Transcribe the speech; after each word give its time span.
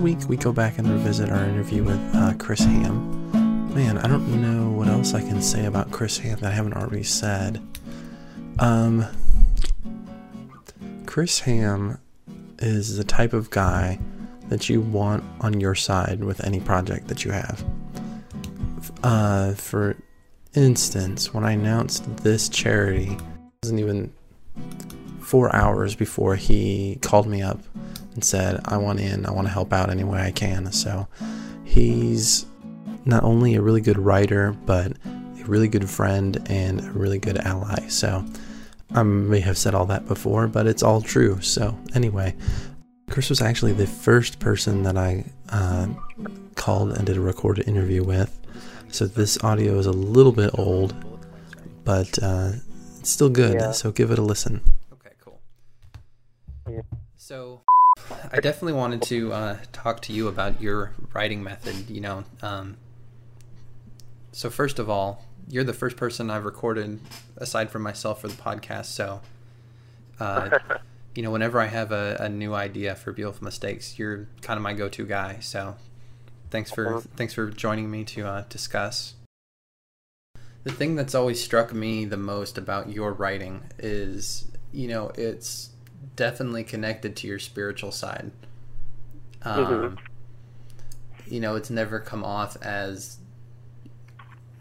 week 0.00 0.18
we 0.28 0.36
go 0.36 0.50
back 0.50 0.78
and 0.78 0.88
revisit 0.88 1.30
our 1.30 1.44
interview 1.44 1.84
with 1.84 2.00
uh, 2.14 2.32
Chris 2.38 2.60
Ham. 2.60 3.74
Man, 3.74 3.98
I 3.98 4.08
don't 4.08 4.40
know 4.40 4.70
what 4.70 4.88
else 4.88 5.12
I 5.12 5.20
can 5.20 5.42
say 5.42 5.66
about 5.66 5.90
Chris 5.90 6.16
Ham 6.18 6.38
that 6.38 6.50
I 6.50 6.54
haven't 6.54 6.72
already 6.72 7.02
said. 7.02 7.62
Um, 8.58 9.04
Chris 11.04 11.40
Ham 11.40 11.98
is 12.60 12.96
the 12.96 13.04
type 13.04 13.34
of 13.34 13.50
guy 13.50 13.98
that 14.48 14.70
you 14.70 14.80
want 14.80 15.22
on 15.42 15.60
your 15.60 15.74
side 15.74 16.24
with 16.24 16.42
any 16.44 16.60
project 16.60 17.08
that 17.08 17.24
you 17.24 17.32
have. 17.32 17.62
Uh, 19.02 19.52
for 19.52 19.96
instance, 20.54 21.34
when 21.34 21.44
I 21.44 21.52
announced 21.52 22.16
this 22.18 22.48
charity, 22.48 23.12
it 23.12 23.20
wasn't 23.62 23.80
even 23.80 24.12
four 25.20 25.54
hours 25.54 25.94
before 25.94 26.36
he 26.36 26.98
called 27.02 27.26
me 27.26 27.42
up 27.42 27.60
and 28.20 28.24
said, 28.26 28.60
I 28.66 28.76
want 28.76 29.00
in, 29.00 29.24
I 29.24 29.30
want 29.30 29.46
to 29.46 29.52
help 29.52 29.72
out 29.72 29.88
any 29.88 30.04
way 30.04 30.20
I 30.20 30.30
can. 30.30 30.70
So 30.72 31.08
he's 31.64 32.44
not 33.06 33.24
only 33.24 33.54
a 33.54 33.62
really 33.62 33.80
good 33.80 33.98
writer, 33.98 34.52
but 34.66 34.92
a 34.92 35.44
really 35.46 35.68
good 35.68 35.88
friend 35.88 36.36
and 36.50 36.80
a 36.80 36.90
really 36.90 37.18
good 37.18 37.38
ally. 37.38 37.88
So 37.88 38.22
I 38.92 39.02
may 39.04 39.40
have 39.40 39.56
said 39.56 39.74
all 39.74 39.86
that 39.86 40.06
before, 40.06 40.48
but 40.48 40.66
it's 40.66 40.82
all 40.82 41.00
true. 41.00 41.40
So, 41.40 41.78
anyway, 41.94 42.34
Chris 43.08 43.30
was 43.30 43.40
actually 43.40 43.72
the 43.72 43.86
first 43.86 44.38
person 44.38 44.82
that 44.82 44.98
I 44.98 45.24
uh, 45.48 45.86
called 46.56 46.92
and 46.92 47.06
did 47.06 47.16
a 47.16 47.20
recorded 47.20 47.68
interview 47.68 48.02
with. 48.02 48.36
So, 48.88 49.06
this 49.06 49.42
audio 49.44 49.78
is 49.78 49.86
a 49.86 49.92
little 49.92 50.32
bit 50.32 50.50
old, 50.58 50.94
but 51.84 52.18
uh, 52.20 52.52
it's 52.98 53.10
still 53.10 53.30
good. 53.30 53.54
Yeah. 53.54 53.70
So, 53.70 53.92
give 53.92 54.10
it 54.10 54.18
a 54.18 54.22
listen. 54.22 54.60
Okay, 54.92 55.12
cool. 55.24 55.40
Yeah. 56.68 56.82
So, 57.16 57.62
I 58.32 58.38
definitely 58.38 58.74
wanted 58.74 59.02
to 59.02 59.32
uh, 59.32 59.56
talk 59.72 60.00
to 60.02 60.12
you 60.12 60.28
about 60.28 60.60
your 60.60 60.92
writing 61.12 61.42
method. 61.42 61.90
You 61.90 62.00
know, 62.00 62.24
um, 62.42 62.76
so 64.32 64.50
first 64.50 64.78
of 64.78 64.88
all, 64.88 65.24
you're 65.48 65.64
the 65.64 65.72
first 65.72 65.96
person 65.96 66.30
I've 66.30 66.44
recorded 66.44 67.00
aside 67.36 67.70
from 67.70 67.82
myself 67.82 68.20
for 68.20 68.28
the 68.28 68.34
podcast. 68.34 68.86
So, 68.86 69.20
uh, 70.20 70.50
you 71.14 71.22
know, 71.22 71.30
whenever 71.30 71.60
I 71.60 71.66
have 71.66 71.90
a, 71.90 72.16
a 72.20 72.28
new 72.28 72.54
idea 72.54 72.94
for 72.94 73.12
beautiful 73.12 73.44
mistakes, 73.44 73.98
you're 73.98 74.28
kind 74.42 74.56
of 74.56 74.62
my 74.62 74.74
go-to 74.74 75.04
guy. 75.06 75.38
So, 75.40 75.76
thanks 76.50 76.70
for 76.70 76.86
Uh-huh. 76.86 77.00
thanks 77.16 77.34
for 77.34 77.50
joining 77.50 77.90
me 77.90 78.04
to 78.04 78.26
uh, 78.26 78.44
discuss. 78.48 79.14
The 80.62 80.70
thing 80.72 80.94
that's 80.94 81.14
always 81.14 81.42
struck 81.42 81.72
me 81.72 82.04
the 82.04 82.18
most 82.18 82.58
about 82.58 82.90
your 82.90 83.12
writing 83.12 83.62
is, 83.78 84.46
you 84.72 84.88
know, 84.88 85.10
it's 85.16 85.70
definitely 86.16 86.64
connected 86.64 87.16
to 87.16 87.26
your 87.26 87.38
spiritual 87.38 87.92
side. 87.92 88.30
Um, 89.42 89.64
Mhm. 89.66 89.98
You 91.26 91.40
know, 91.40 91.54
it's 91.56 91.70
never 91.70 92.00
come 92.00 92.24
off 92.24 92.56
as, 92.62 93.18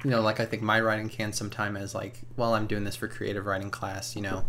you 0.03 0.09
know, 0.11 0.21
like 0.21 0.39
I 0.39 0.45
think 0.45 0.61
my 0.61 0.79
writing 0.79 1.09
can 1.09 1.33
sometime 1.33 1.75
as 1.75 1.95
like, 1.95 2.21
well, 2.37 2.53
I'm 2.53 2.67
doing 2.67 2.83
this 2.83 2.95
for 2.95 3.07
creative 3.07 3.45
writing 3.45 3.69
class. 3.71 4.15
You 4.15 4.21
know, 4.21 4.45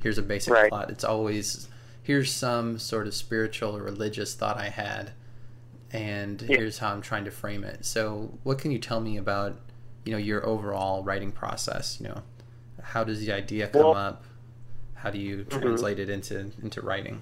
here's 0.00 0.18
a 0.18 0.22
basic 0.22 0.52
Right. 0.52 0.68
plot. 0.68 0.90
It's 0.90 1.04
always 1.04 1.68
here's 2.02 2.30
some 2.32 2.78
sort 2.78 3.08
of 3.08 3.14
spiritual 3.14 3.76
or 3.76 3.82
religious 3.82 4.34
thought 4.34 4.56
I 4.56 4.68
had, 4.68 5.10
and 5.92 6.40
Yeah. 6.42 6.58
here's 6.58 6.78
how 6.78 6.92
I'm 6.92 7.00
trying 7.02 7.24
to 7.24 7.32
frame 7.32 7.64
it. 7.64 7.84
So, 7.84 8.38
what 8.44 8.58
can 8.58 8.70
you 8.70 8.78
tell 8.78 9.00
me 9.00 9.16
about, 9.16 9.58
you 10.04 10.12
know, 10.12 10.18
your 10.18 10.46
overall 10.46 11.02
writing 11.02 11.32
process? 11.32 11.98
You 12.00 12.06
know, 12.08 12.22
how 12.80 13.02
does 13.02 13.18
the 13.18 13.32
idea 13.32 13.66
come 13.66 13.82
Well- 13.82 13.94
up? 13.96 14.24
How 14.96 15.10
do 15.10 15.18
you 15.18 15.44
Mhm. 15.44 15.60
translate 15.60 15.98
it 15.98 16.08
into 16.10 16.50
into 16.62 16.80
writing? 16.80 17.20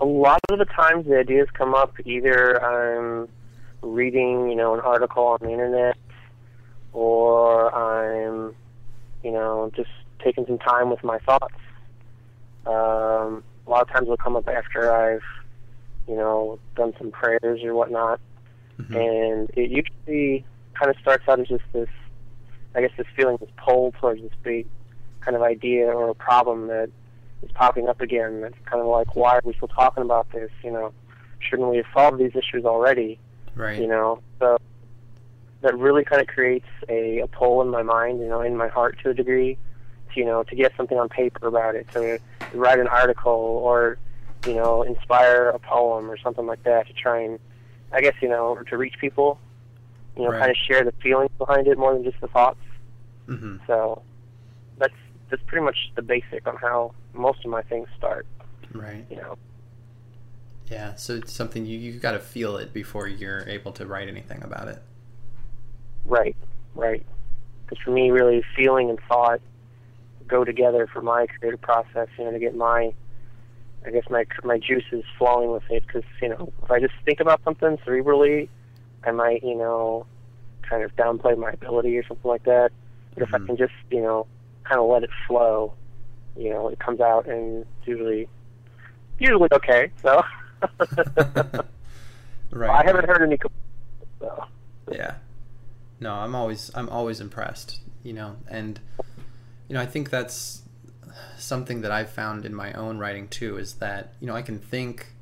a 0.00 0.04
lot 0.04 0.40
of 0.50 0.58
the 0.58 0.64
times 0.64 1.06
the 1.06 1.16
ideas 1.16 1.48
come 1.52 1.76
up 1.76 1.94
either 2.04 2.60
I'm 2.60 3.28
reading, 3.82 4.48
you 4.50 4.56
know, 4.56 4.74
an 4.74 4.80
article 4.80 5.24
on 5.24 5.38
the 5.40 5.50
internet 5.50 5.96
or 6.92 7.72
I'm, 7.72 8.52
you 9.22 9.30
know, 9.30 9.70
just 9.76 9.90
taking 10.18 10.44
some 10.44 10.58
time 10.58 10.90
with 10.90 11.04
my 11.04 11.18
thoughts. 11.20 11.54
Um, 12.66 13.44
a 13.64 13.70
lot 13.70 13.82
of 13.82 13.90
times 13.90 14.08
they'll 14.08 14.16
come 14.16 14.34
up 14.34 14.48
after 14.48 14.92
I've, 14.92 15.22
you 16.08 16.16
know, 16.16 16.58
done 16.74 16.94
some 16.98 17.12
prayers 17.12 17.62
or 17.62 17.72
whatnot. 17.76 18.18
Mhm. 18.80 18.96
And 18.96 19.50
it 19.54 19.70
usually 19.70 20.44
kind 20.74 20.90
of 20.90 20.96
starts 21.00 21.28
out 21.28 21.38
as 21.38 21.46
just 21.46 21.64
this, 21.72 21.88
I 22.74 22.80
guess, 22.80 22.90
this 22.96 23.06
feeling, 23.14 23.36
this 23.36 23.50
pull 23.56 23.92
towards 24.00 24.20
this 24.20 24.32
big 24.42 24.66
kind 25.24 25.36
of 25.36 25.42
idea 25.42 25.86
or 25.86 26.10
a 26.10 26.14
problem 26.14 26.66
that 26.68 26.90
is 27.42 27.50
popping 27.52 27.88
up 27.88 28.00
again. 28.00 28.42
It's 28.44 28.56
kind 28.66 28.80
of 28.80 28.86
like, 28.86 29.16
why 29.16 29.36
are 29.36 29.42
we 29.44 29.54
still 29.54 29.68
talking 29.68 30.02
about 30.02 30.30
this? 30.32 30.50
You 30.62 30.72
know, 30.72 30.92
shouldn't 31.38 31.68
we 31.68 31.78
have 31.78 31.86
solved 31.94 32.18
these 32.18 32.32
issues 32.34 32.64
already? 32.64 33.18
Right. 33.54 33.78
You 33.80 33.86
know, 33.86 34.20
so 34.38 34.58
that 35.62 35.76
really 35.78 36.04
kind 36.04 36.20
of 36.20 36.28
creates 36.28 36.66
a, 36.88 37.20
a 37.20 37.26
pull 37.26 37.62
in 37.62 37.68
my 37.68 37.82
mind, 37.82 38.20
you 38.20 38.28
know, 38.28 38.40
in 38.40 38.56
my 38.56 38.68
heart 38.68 38.98
to 39.02 39.10
a 39.10 39.14
degree, 39.14 39.56
to, 40.12 40.20
you 40.20 40.26
know, 40.26 40.42
to 40.44 40.56
get 40.56 40.72
something 40.76 40.98
on 40.98 41.08
paper 41.08 41.46
about 41.46 41.74
it, 41.74 41.86
to 41.94 42.18
write 42.52 42.78
an 42.80 42.88
article 42.88 43.32
or, 43.32 43.98
you 44.44 44.54
know, 44.54 44.82
inspire 44.82 45.48
a 45.48 45.58
poem 45.58 46.10
or 46.10 46.18
something 46.18 46.46
like 46.46 46.62
that 46.64 46.86
to 46.88 46.92
try 46.92 47.20
and, 47.20 47.38
I 47.92 48.00
guess, 48.00 48.14
you 48.20 48.28
know, 48.28 48.48
or 48.48 48.64
to 48.64 48.76
reach 48.76 48.94
people, 49.00 49.38
you 50.16 50.24
know, 50.24 50.30
Right. 50.30 50.40
kind 50.40 50.50
of 50.50 50.56
share 50.56 50.84
the 50.84 50.92
feelings 51.02 51.30
behind 51.38 51.66
it 51.68 51.78
more 51.78 51.94
than 51.94 52.04
just 52.04 52.20
the 52.20 52.28
thoughts. 52.28 52.60
hmm 53.26 53.56
So 53.66 54.02
that's 54.78 54.94
that's 55.32 55.42
pretty 55.48 55.64
much 55.64 55.92
the 55.96 56.02
basic 56.02 56.46
on 56.48 56.56
how 56.58 56.94
most 57.14 57.44
of 57.44 57.52
my 57.52 57.62
things 57.64 57.88
start. 57.98 58.28
Right. 58.74 59.06
You 59.10 59.18
know, 59.18 59.38
Yeah. 60.70 60.94
So 60.96 61.16
it's 61.16 61.32
something 61.32 61.66
you 61.66 61.78
you've 61.78 62.02
got 62.02 62.12
to 62.12 62.18
feel 62.20 62.56
it 62.56 62.72
before 62.72 63.06
you're 63.08 63.48
able 63.48 63.72
to 63.72 63.86
write 63.86 64.08
anything 64.08 64.42
about 64.42 64.68
it. 64.68 64.82
right, 66.04 66.36
right. 66.74 67.06
Because 67.66 67.82
for 67.84 67.90
me, 67.90 68.10
really, 68.10 68.44
feeling 68.56 68.90
and 68.90 69.00
thought 69.08 69.40
go 70.28 70.44
together 70.44 70.88
for 70.92 71.02
my 71.02 71.26
creative 71.38 71.62
process. 71.62 72.08
You 72.18 72.26
know, 72.26 72.32
to 72.32 72.40
get 72.40 72.56
my, 72.56 72.94
I 73.86 73.90
guess 73.92 74.04
my 74.10 74.26
my 74.44 74.58
juices 74.58 75.04
flowing 75.18 75.52
with 75.52 75.64
it. 75.70 75.84
Because 75.86 76.04
you 76.22 76.30
know, 76.30 76.52
if 76.64 76.70
I 76.72 76.80
just 76.80 76.94
think 77.06 77.20
about 77.20 77.42
something 77.44 77.78
cerebrally, 77.86 78.48
I 79.04 79.12
might 79.12 79.44
you 79.44 79.56
know, 79.56 80.06
kind 80.68 80.84
of 80.84 80.94
downplay 80.96 81.38
my 81.38 81.52
ability 81.52 81.96
or 81.98 82.04
something 82.06 82.30
like 82.30 82.44
that. 82.44 82.72
But 83.14 83.24
if 83.24 83.34
I 83.34 83.38
Mhm. 83.38 83.46
can 83.46 83.58
just 83.58 83.74
you 83.90 84.02
know, 84.02 84.26
kind 84.64 84.80
of 84.80 84.88
let 84.88 85.02
it 85.02 85.10
flow, 85.26 85.74
you 86.36 86.50
know, 86.50 86.68
it 86.68 86.78
comes 86.78 87.00
out 87.00 87.26
and 87.26 87.62
it's 87.62 87.88
usually 87.88 88.28
usually 89.18 89.48
okay. 89.52 89.90
So. 90.02 90.22
Right. 92.52 92.70
I 92.70 92.86
haven't 92.86 93.06
heard 93.06 93.22
any. 93.22 93.38
complaints, 93.38 94.12
So. 94.20 94.44
Yeah. 94.90 95.14
No, 96.00 96.12
I'm 96.12 96.34
always 96.34 96.70
I'm 96.74 96.88
always 96.88 97.20
impressed, 97.20 97.80
you 98.02 98.12
know, 98.12 98.36
and 98.48 98.78
you 99.68 99.74
know, 99.74 99.80
I 99.80 99.86
think 99.86 100.10
that's 100.10 100.62
something 101.38 101.80
that 101.80 101.90
I've 101.90 102.10
found 102.10 102.44
in 102.44 102.54
my 102.54 102.72
own 102.74 102.98
writing 102.98 103.28
too 103.28 103.56
is 103.56 103.74
that, 103.74 104.12
you 104.20 104.26
know, 104.26 104.34
I 104.36 104.42
can 104.42 104.58
think 104.58 105.14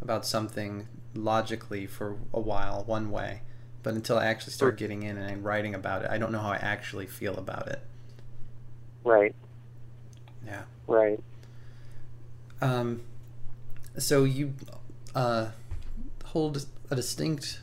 about 0.00 0.24
something 0.24 0.86
logically 1.14 1.86
for 1.86 2.16
a 2.32 2.40
while 2.40 2.84
one 2.86 3.10
way, 3.10 3.42
but 3.82 3.94
until 3.94 4.18
I 4.18 4.26
actually 4.26 4.52
start 4.52 4.78
getting 4.78 5.02
in 5.02 5.18
and 5.18 5.44
writing 5.44 5.74
about 5.74 6.04
it, 6.04 6.10
I 6.10 6.18
don't 6.18 6.32
know 6.32 6.38
how 6.38 6.52
I 6.52 6.56
actually 6.56 7.06
feel 7.06 7.36
about 7.36 7.68
it. 7.68 7.82
Right. 9.04 9.34
Yeah. 10.46 10.62
Right. 10.86 11.20
Um, 12.60 13.02
so 13.96 14.24
you 14.24 14.54
uh, 15.14 15.48
hold 16.24 16.66
a 16.90 16.96
distinct 16.96 17.60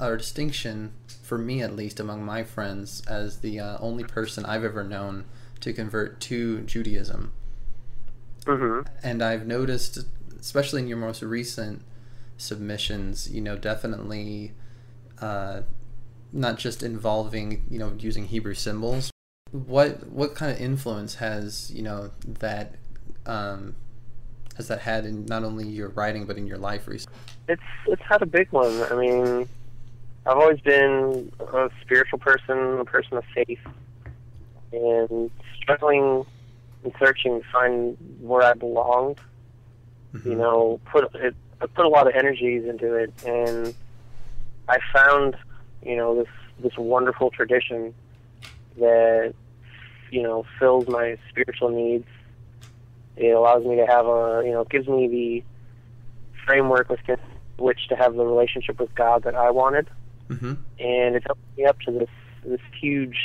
or 0.00 0.16
distinction 0.16 0.92
for 1.22 1.36
me 1.38 1.62
at 1.62 1.76
least 1.76 2.00
among 2.00 2.24
my 2.24 2.42
friends 2.42 3.02
as 3.06 3.38
the 3.40 3.60
uh, 3.60 3.78
only 3.80 4.04
person 4.04 4.44
I've 4.44 4.64
ever 4.64 4.82
known 4.82 5.24
to 5.60 5.72
convert 5.72 6.20
to 6.20 6.62
Judaism. 6.62 7.32
Mhm. 8.46 8.86
And 9.02 9.22
I've 9.22 9.46
noticed, 9.46 9.98
especially 10.40 10.80
in 10.82 10.88
your 10.88 10.96
most 10.96 11.22
recent 11.22 11.82
submissions, 12.38 13.30
you 13.30 13.40
know, 13.42 13.56
definitely 13.56 14.52
uh, 15.20 15.62
not 16.32 16.58
just 16.58 16.82
involving, 16.82 17.64
you 17.70 17.78
know, 17.78 17.92
using 17.98 18.26
Hebrew 18.26 18.54
symbols. 18.54 19.10
What 19.52 20.06
what 20.08 20.34
kind 20.34 20.52
of 20.52 20.60
influence 20.60 21.16
has 21.16 21.70
you 21.72 21.82
know 21.82 22.10
that 22.24 22.76
um, 23.26 23.74
has 24.56 24.68
that 24.68 24.80
had 24.80 25.04
in 25.04 25.26
not 25.26 25.42
only 25.42 25.66
your 25.66 25.88
writing 25.88 26.24
but 26.24 26.36
in 26.36 26.46
your 26.46 26.58
life 26.58 26.86
recently? 26.86 27.18
It's 27.48 27.62
it's 27.86 28.02
had 28.02 28.22
a 28.22 28.26
big 28.26 28.52
one. 28.52 28.82
I 28.90 28.94
mean, 28.94 29.48
I've 30.26 30.36
always 30.36 30.60
been 30.60 31.32
a 31.40 31.70
spiritual 31.80 32.18
person, 32.18 32.78
a 32.78 32.84
person 32.84 33.16
of 33.16 33.24
faith, 33.34 33.58
and 34.72 35.30
struggling 35.56 36.24
and 36.84 36.92
searching 36.98 37.40
to 37.40 37.46
find 37.50 37.96
where 38.20 38.42
I 38.42 38.54
belonged. 38.54 39.18
You 40.24 40.34
know, 40.34 40.80
put 40.86 41.14
it, 41.14 41.36
I 41.60 41.66
put 41.66 41.84
a 41.84 41.88
lot 41.88 42.08
of 42.08 42.14
energies 42.14 42.64
into 42.64 42.94
it, 42.94 43.12
and 43.24 43.74
I 44.68 44.78
found, 44.92 45.36
you 45.82 45.96
know, 45.96 46.16
this 46.16 46.28
this 46.58 46.76
wonderful 46.76 47.30
tradition 47.30 47.94
that 48.80 49.34
you 50.10 50.22
know 50.22 50.44
fills 50.58 50.88
my 50.88 51.16
spiritual 51.28 51.70
needs. 51.70 52.06
It 53.16 53.30
allows 53.30 53.64
me 53.64 53.76
to 53.76 53.86
have 53.86 54.06
a, 54.06 54.42
you 54.44 54.52
know, 54.52 54.64
gives 54.64 54.88
me 54.88 55.08
the 55.08 55.44
framework 56.46 56.88
with 56.88 57.00
which 57.58 57.88
to 57.88 57.96
have 57.96 58.14
the 58.14 58.24
relationship 58.24 58.80
with 58.80 58.94
God 58.94 59.24
that 59.24 59.34
I 59.34 59.50
wanted, 59.50 59.88
Mm-hmm. 60.30 60.52
and 60.78 61.16
it's 61.16 61.26
opened 61.28 61.56
me 61.58 61.64
up 61.64 61.80
to 61.80 61.90
this 61.90 62.08
this 62.44 62.60
huge, 62.80 63.18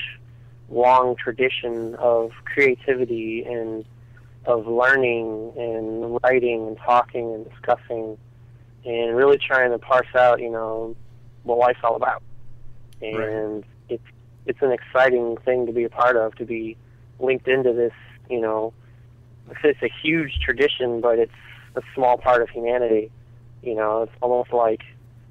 long 0.69 1.15
tradition 1.15 1.95
of 1.95 2.31
creativity 2.45 3.43
and 3.43 3.85
of 4.45 4.67
learning 4.67 5.53
and 5.55 6.19
writing 6.23 6.67
and 6.67 6.77
talking 6.77 7.33
and 7.33 7.49
discussing, 7.49 8.17
and 8.85 9.15
really 9.15 9.37
trying 9.37 9.71
to 9.71 9.77
parse 9.77 10.07
out, 10.15 10.41
you 10.41 10.49
know, 10.49 10.95
what 11.43 11.59
life's 11.59 11.79
all 11.83 11.95
about. 11.95 12.23
And 13.01 13.63
it's 13.87 14.03
it's 14.45 14.61
an 14.61 14.71
exciting 14.71 15.37
thing 15.37 15.65
to 15.65 15.71
be 15.71 15.83
a 15.83 15.89
part 15.89 16.15
of, 16.15 16.35
to 16.35 16.45
be 16.45 16.77
linked 17.19 17.47
into 17.47 17.73
this, 17.73 17.93
you 18.29 18.39
know, 18.39 18.73
it's 19.63 19.81
a 19.81 19.91
huge 20.01 20.39
tradition, 20.39 21.01
but 21.01 21.19
it's 21.19 21.31
a 21.75 21.81
small 21.93 22.17
part 22.17 22.41
of 22.41 22.49
humanity. 22.49 23.11
You 23.61 23.75
know, 23.75 24.03
it's 24.03 24.11
almost 24.21 24.51
like 24.53 24.81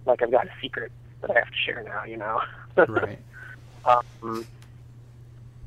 like 0.06 0.22
I've 0.22 0.31
got 0.31 0.46
a 0.46 0.50
secret 0.61 0.93
that 1.20 1.31
I 1.31 1.34
have 1.34 1.49
to 1.49 1.56
share 1.56 1.82
now. 1.82 2.05
You 2.05 2.16
know, 2.16 2.40
Right. 2.88 3.19
um, 3.84 4.46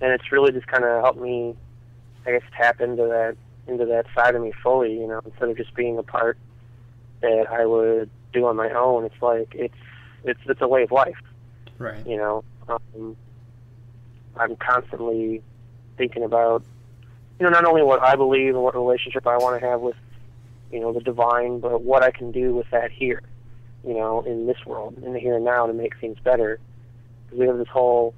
and 0.02 0.12
it's 0.12 0.32
really 0.32 0.52
just 0.52 0.68
kind 0.68 0.84
of 0.84 1.02
helped 1.04 1.20
me, 1.20 1.56
I 2.26 2.32
guess, 2.32 2.44
tap 2.56 2.82
into 2.82 3.04
that 3.04 3.36
into 3.68 3.86
that 3.86 4.06
side 4.16 4.36
of 4.36 4.42
me 4.42 4.54
fully. 4.64 4.94
You 4.94 5.08
know, 5.08 5.22
instead 5.26 5.50
of 5.50 5.58
just 5.58 5.74
being 5.76 5.98
a 5.98 6.04
part 6.04 6.38
that 7.22 7.48
I 7.50 7.66
would 7.66 8.10
do 8.34 8.46
on 8.46 8.56
my 8.56 8.70
own. 8.72 9.06
It's 9.06 9.22
like 9.22 9.54
it's 9.54 9.74
it's 10.24 10.40
it's 10.46 10.62
a 10.62 10.68
way 10.68 10.84
of 10.84 10.92
life. 10.92 11.18
Right. 11.78 12.06
You 12.06 12.18
know, 12.18 12.44
um, 12.70 13.16
I'm 14.40 14.56
constantly 14.56 15.42
thinking 15.98 16.24
about, 16.24 16.64
you 17.40 17.46
know, 17.46 17.52
not 17.52 17.66
only 17.66 17.84
what 17.84 18.02
I 18.04 18.16
believe 18.16 18.54
and 18.56 18.64
what 18.64 18.76
relationship 18.76 19.28
I 19.28 19.38
want 19.38 19.60
to 19.60 19.68
have 19.68 19.82
with, 19.82 19.96
you 20.72 20.80
know, 20.80 20.94
the 20.94 21.00
divine, 21.00 21.60
but 21.60 21.82
what 21.84 22.04
I 22.04 22.12
can 22.12 22.32
do 22.32 22.54
with 22.56 22.68
that 22.72 22.92
here, 22.92 23.22
you 23.86 23.94
know, 23.94 24.22
in 24.22 24.48
this 24.48 24.58
world, 24.66 24.98
in 25.04 25.14
the 25.14 25.20
here 25.20 25.36
and 25.36 25.46
now, 25.46 25.66
to 25.66 25.74
make 25.74 25.98
things 26.00 26.18
better. 26.24 26.60
Because 27.26 27.40
we 27.40 27.48
have 27.48 27.58
this 27.58 27.68
whole 27.72 28.14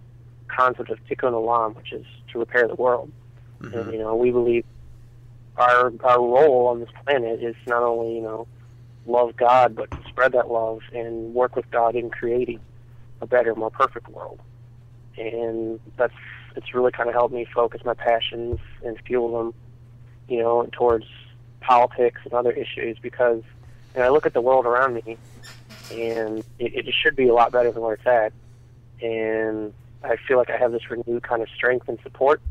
concept 0.48 0.90
of 0.90 1.00
tikkun 1.10 1.34
olam, 1.34 1.76
which 1.76 1.94
is 1.94 2.06
to 2.32 2.40
repair 2.40 2.68
the 2.68 2.76
world. 2.76 3.12
And 3.62 3.74
Mhm. 3.74 3.94
you 3.94 4.00
know, 4.00 4.16
we 4.16 4.32
believe 4.32 4.66
our 5.58 5.92
our 6.04 6.20
role 6.20 6.68
on 6.68 6.80
this 6.80 6.90
planet 7.06 7.44
is 7.44 7.56
not 7.68 7.84
only 7.84 8.16
you 8.16 8.22
know 8.22 8.48
love 9.06 9.36
God, 9.36 9.76
but 9.76 9.90
to 9.92 9.98
spread 10.08 10.32
that 10.34 10.50
love 10.50 10.80
and 10.94 11.34
work 11.34 11.56
with 11.56 11.70
God 11.72 11.96
in 11.96 12.10
creating 12.10 12.60
a 13.22 13.28
better, 13.28 13.56
more 13.56 13.72
perfect 13.72 14.08
world. 14.10 14.40
And 15.20 15.80
that's 15.98 16.14
it's 16.56 16.74
really 16.74 16.92
kind 16.94 17.10
of 17.10 17.16
helped 17.16 17.36
me 17.36 17.46
focus 17.54 17.82
my 17.86 17.96
passions 17.96 18.60
and 18.86 18.98
fuel 19.06 19.38
them, 19.38 19.54
you 20.30 20.40
know, 20.40 20.68
towards 20.74 21.06
politics 21.62 22.22
and 22.26 22.34
other 22.34 22.52
issues 22.54 22.98
because 23.04 23.44
you 23.96 24.02
know, 24.02 24.08
I 24.08 24.12
look 24.12 24.26
at 24.28 24.34
the 24.34 24.42
world 24.42 24.66
around 24.66 24.96
me 24.96 25.20
and 25.92 26.40
it, 26.60 26.88
it 26.88 26.96
should 27.04 27.16
be 27.16 27.28
a 27.30 27.34
lot 27.36 27.52
better 27.54 27.72
than 27.72 27.84
where 27.84 27.96
it's 27.96 28.08
at. 28.08 28.34
And 29.02 29.74
I 30.04 30.18
feel 30.28 30.38
like 30.38 30.50
I 30.52 30.58
have 30.58 30.72
this 30.74 30.90
renewed 30.92 31.24
kind 31.24 31.42
of 31.44 31.50
strength 31.56 31.90
and 31.90 32.00
support 32.04 32.42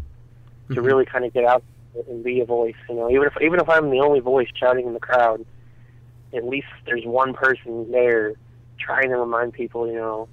to 0.74 0.82
Mhm. 0.82 0.86
really 0.86 1.06
kind 1.06 1.24
of 1.24 1.32
get 1.34 1.44
out 1.44 1.64
and 2.08 2.24
be 2.24 2.40
a 2.40 2.46
voice. 2.46 2.74
You 2.88 2.96
know, 2.96 3.10
even 3.10 3.26
if 3.26 3.34
even 3.42 3.60
if 3.60 3.68
I'm 3.68 3.90
the 3.90 4.00
only 4.00 4.20
voice 4.20 4.48
shouting 4.54 4.86
in 4.86 4.94
the 4.94 5.00
crowd, 5.00 5.46
at 6.34 6.44
least 6.44 6.66
there's 6.86 7.04
one 7.04 7.34
person 7.34 7.90
there 7.90 8.34
trying 8.80 9.10
to 9.10 9.16
remind 9.16 9.52
people, 9.54 9.86
you 9.88 9.94
know, 9.96 10.28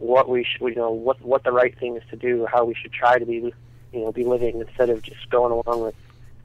what 0.00 0.28
we 0.28 0.44
should, 0.44 0.66
you 0.66 0.74
know, 0.74 0.90
what 0.90 1.20
what 1.22 1.44
the 1.44 1.52
right 1.52 1.78
thing 1.78 1.96
is 1.96 2.02
to 2.10 2.16
do, 2.16 2.46
how 2.50 2.64
we 2.64 2.74
should 2.74 2.92
try 2.92 3.18
to 3.18 3.26
be, 3.26 3.52
you 3.92 4.00
know, 4.00 4.10
be 4.10 4.24
living 4.24 4.60
instead 4.60 4.90
of 4.90 5.02
just 5.02 5.28
going 5.30 5.52
along 5.52 5.82
with 5.82 5.94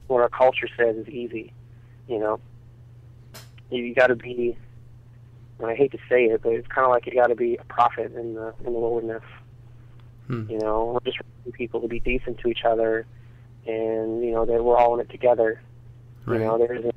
what 0.06 0.22
our 0.22 0.28
culture 0.28 0.68
says 0.76 0.96
is 0.96 1.08
easy. 1.08 1.52
You 2.06 2.20
know, 2.20 2.40
you, 3.70 3.82
you 3.82 3.94
got 3.94 4.08
to 4.08 4.14
be. 4.14 4.56
And 5.58 5.68
I 5.70 5.74
hate 5.74 5.92
to 5.92 5.98
say 6.06 6.26
it, 6.26 6.42
but 6.42 6.52
it's 6.52 6.68
kind 6.68 6.84
of 6.84 6.90
like 6.90 7.06
you 7.06 7.14
got 7.14 7.28
to 7.28 7.34
be 7.34 7.56
a 7.56 7.64
prophet 7.64 8.12
in 8.14 8.34
the 8.34 8.54
in 8.58 8.72
the 8.74 8.78
wilderness. 8.78 9.22
Hmm. 10.26 10.50
You 10.50 10.58
know, 10.58 10.92
we're 10.92 11.10
just 11.10 11.18
people 11.52 11.80
to 11.80 11.88
be 11.88 11.98
decent 11.98 12.38
to 12.40 12.48
each 12.48 12.64
other, 12.64 13.06
and 13.66 14.22
you 14.22 14.32
know 14.32 14.44
that 14.44 14.62
we're 14.62 14.76
all 14.76 14.94
in 14.94 15.00
it 15.00 15.10
together. 15.10 15.62
Right. 16.26 16.40
You 16.40 16.44
know, 16.44 16.58
there 16.58 16.74
isn't 16.74 16.94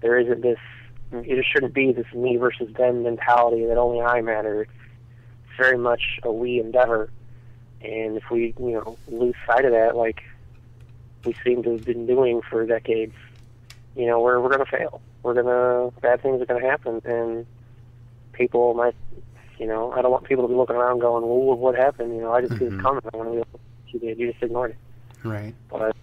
there 0.00 0.18
isn't 0.18 0.42
this. 0.42 0.58
It 1.12 1.44
shouldn't 1.50 1.74
be 1.74 1.92
this 1.92 2.12
me 2.12 2.36
versus 2.36 2.72
them 2.74 3.04
mentality 3.04 3.64
that 3.66 3.78
only 3.78 4.00
I 4.00 4.20
matter. 4.20 4.66
Very 5.58 5.76
much 5.76 6.20
a 6.22 6.32
we 6.32 6.60
endeavor, 6.60 7.10
and 7.82 8.16
if 8.16 8.30
we 8.30 8.54
you 8.58 8.72
know 8.72 8.96
lose 9.08 9.34
sight 9.46 9.64
of 9.64 9.72
that, 9.72 9.96
like 9.96 10.22
we 11.24 11.34
seem 11.44 11.62
to 11.64 11.72
have 11.72 11.84
been 11.84 12.06
doing 12.06 12.40
for 12.48 12.64
decades, 12.64 13.14
you 13.96 14.06
know, 14.06 14.20
we're 14.20 14.40
we're 14.40 14.50
gonna 14.50 14.64
fail. 14.64 15.02
We're 15.24 15.34
gonna 15.34 15.90
bad 16.00 16.22
things 16.22 16.40
are 16.40 16.46
gonna 16.46 16.64
happen, 16.64 17.02
and 17.04 17.44
people 18.32 18.72
might. 18.74 18.94
You 19.58 19.66
know, 19.66 19.90
I 19.90 20.02
don't 20.02 20.12
want 20.12 20.22
people 20.22 20.44
to 20.44 20.48
be 20.48 20.54
looking 20.54 20.76
around 20.76 21.00
going, 21.00 21.24
"Well, 21.24 21.56
what 21.58 21.74
happened?" 21.74 22.14
You 22.14 22.20
know, 22.20 22.32
I 22.32 22.40
just 22.40 22.52
see 22.56 22.66
Mhm. 22.66 22.78
it 22.78 22.82
coming. 22.82 23.02
I 23.12 23.16
want 23.16 23.28
to 23.28 23.32
be 23.32 23.38
able 23.38 23.60
you 23.88 23.98
did. 23.98 24.18
You 24.18 24.30
just 24.30 24.42
ignored 24.42 24.70
it. 24.70 24.76
Right. 25.26 25.54
But 25.68 25.96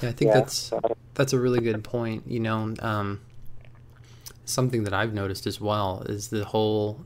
Yeah, 0.00 0.08
I 0.08 0.12
think 0.12 0.28
yeah, 0.28 0.34
that's 0.40 0.54
so, 0.56 0.80
that's 1.14 1.34
a 1.34 1.38
really 1.38 1.60
good 1.60 1.84
point. 1.84 2.22
You 2.26 2.40
know, 2.40 2.74
um, 2.80 3.20
something 4.46 4.84
that 4.84 4.94
I've 4.94 5.12
noticed 5.12 5.46
as 5.46 5.60
well 5.60 6.02
is 6.06 6.28
the 6.28 6.46
whole, 6.46 7.00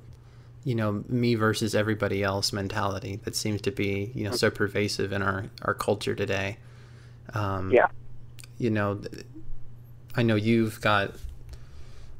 you 0.64 0.74
know, 0.74 1.04
me 1.08 1.34
versus 1.34 1.74
everybody 1.74 2.22
else 2.22 2.52
mentality 2.52 3.20
that 3.24 3.34
seems 3.34 3.60
to 3.62 3.70
be, 3.70 4.12
you 4.14 4.24
know, 4.24 4.32
so 4.32 4.50
pervasive 4.50 5.12
in 5.12 5.22
our 5.22 5.46
our 5.62 5.74
culture 5.74 6.14
today. 6.14 6.58
Um, 7.32 7.70
Yeah. 7.72 7.88
You 8.58 8.70
know, 8.70 9.00
I 10.14 10.22
know 10.22 10.34
you've 10.34 10.80
got 10.82 11.14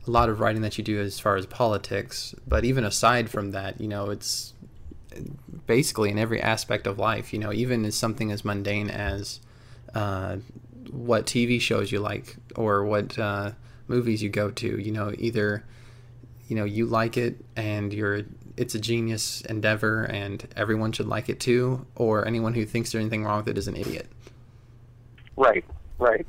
a 0.07 0.11
lot 0.11 0.31
of 0.31 0.41
writing 0.41 0.63
that 0.63 0.79
you 0.79 0.85
do 0.85 0.99
as 1.01 1.21
far 1.21 1.37
as 1.37 1.45
politics, 1.45 2.35
but 2.49 2.65
even 2.65 2.85
aside 2.85 3.29
from 3.29 3.51
that, 3.51 3.79
you 3.81 3.89
know, 3.89 4.09
it's 4.09 4.55
basically 5.67 6.11
in 6.11 6.19
every 6.19 6.41
aspect 6.41 6.87
of 6.87 6.99
life. 6.99 7.33
You 7.33 7.39
know, 7.41 7.53
even 7.53 7.85
as 7.85 7.95
something 7.95 8.32
as 8.32 8.44
mundane 8.44 8.89
as 8.89 9.41
uh, 9.94 10.37
what 10.91 11.27
TV 11.27 11.61
shows 11.61 11.93
you 11.93 12.01
like 12.01 12.37
or 12.56 12.85
what 12.85 13.19
uh, 13.19 13.53
movies 13.87 14.23
you 14.23 14.31
go 14.31 14.51
to. 14.51 14.81
You 14.81 14.93
know, 14.93 15.13
either 15.19 15.65
you 16.51 16.57
know 16.57 16.65
you 16.67 16.87
like 16.87 17.17
it 17.17 17.37
and 17.57 17.95
you're 17.95 18.23
it's 18.59 18.75
a 18.75 18.81
genius 18.81 19.41
endeavor 19.43 20.05
and 20.05 20.47
everyone 20.57 20.93
should 20.93 21.07
like 21.07 21.31
it 21.31 21.41
too, 21.41 21.87
or 21.97 22.27
anyone 22.27 22.55
who 22.55 22.67
thinks 22.67 22.93
there's 22.93 23.01
anything 23.03 23.25
wrong 23.25 23.39
with 23.39 23.49
it 23.49 23.57
is 23.59 23.69
an 23.69 23.77
idiot. 23.77 24.11
right, 25.37 25.65
right. 25.99 26.27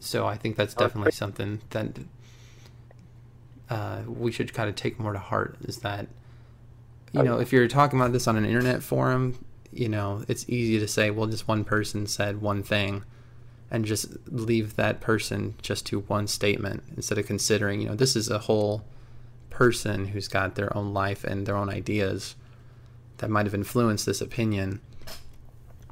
So 0.00 0.26
I 0.26 0.36
think 0.36 0.56
that's 0.56 0.74
definitely 0.74 1.12
something 1.12 1.62
that 1.70 1.98
uh, 3.68 4.02
we 4.06 4.32
should 4.32 4.52
kind 4.52 4.68
of 4.68 4.74
take 4.76 4.98
more 4.98 5.12
to 5.12 5.18
heart. 5.18 5.56
Is 5.62 5.78
that 5.78 6.08
you 7.12 7.22
Oh, 7.22 7.24
know 7.24 7.38
if 7.38 7.52
you're 7.52 7.68
talking 7.68 7.98
about 8.00 8.12
this 8.12 8.26
on 8.28 8.36
an 8.36 8.44
internet 8.44 8.82
forum, 8.82 9.44
you 9.72 9.88
know 9.88 10.24
it's 10.28 10.48
easy 10.48 10.78
to 10.80 10.88
say, 10.88 11.10
well, 11.10 11.26
just 11.28 11.48
one 11.48 11.64
person 11.64 12.06
said 12.06 12.40
one 12.40 12.62
thing, 12.62 13.04
and 13.70 13.84
just 13.84 14.16
leave 14.26 14.76
that 14.76 15.00
person 15.00 15.54
just 15.62 15.86
to 15.86 16.00
one 16.00 16.26
statement 16.26 16.82
instead 16.96 17.18
of 17.18 17.26
considering, 17.26 17.80
you 17.80 17.88
know, 17.88 17.94
this 17.94 18.16
is 18.16 18.28
a 18.28 18.38
whole 18.38 18.82
person 19.48 20.06
who's 20.08 20.28
got 20.28 20.54
their 20.54 20.76
own 20.76 20.92
life 20.92 21.22
and 21.24 21.46
their 21.46 21.56
own 21.56 21.68
ideas 21.68 22.34
that 23.18 23.30
might 23.30 23.46
have 23.46 23.54
influenced 23.54 24.06
this 24.06 24.20
opinion 24.20 24.80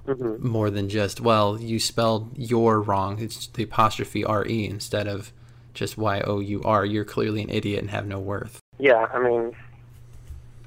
hmm 0.06 0.37
more 0.38 0.70
than 0.70 0.88
just 0.88 1.20
well 1.20 1.61
you 1.61 1.78
spelled 1.78 2.30
your 2.37 2.80
wrong. 2.80 3.18
It's 3.20 3.47
the 3.49 3.64
apostrophe 3.64 4.25
re 4.25 4.64
instead 4.64 5.06
of 5.06 5.32
just 5.75 5.99
y 5.99 6.20
o 6.23 6.40
u 6.40 6.62
r. 6.64 6.85
You're 6.85 7.04
clearly 7.04 7.42
an 7.42 7.50
idiot 7.50 7.80
and 7.80 7.90
have 7.90 8.06
no 8.06 8.18
worth. 8.18 8.58
Yeah, 8.78 9.06
I 9.12 9.18
mean, 9.18 9.54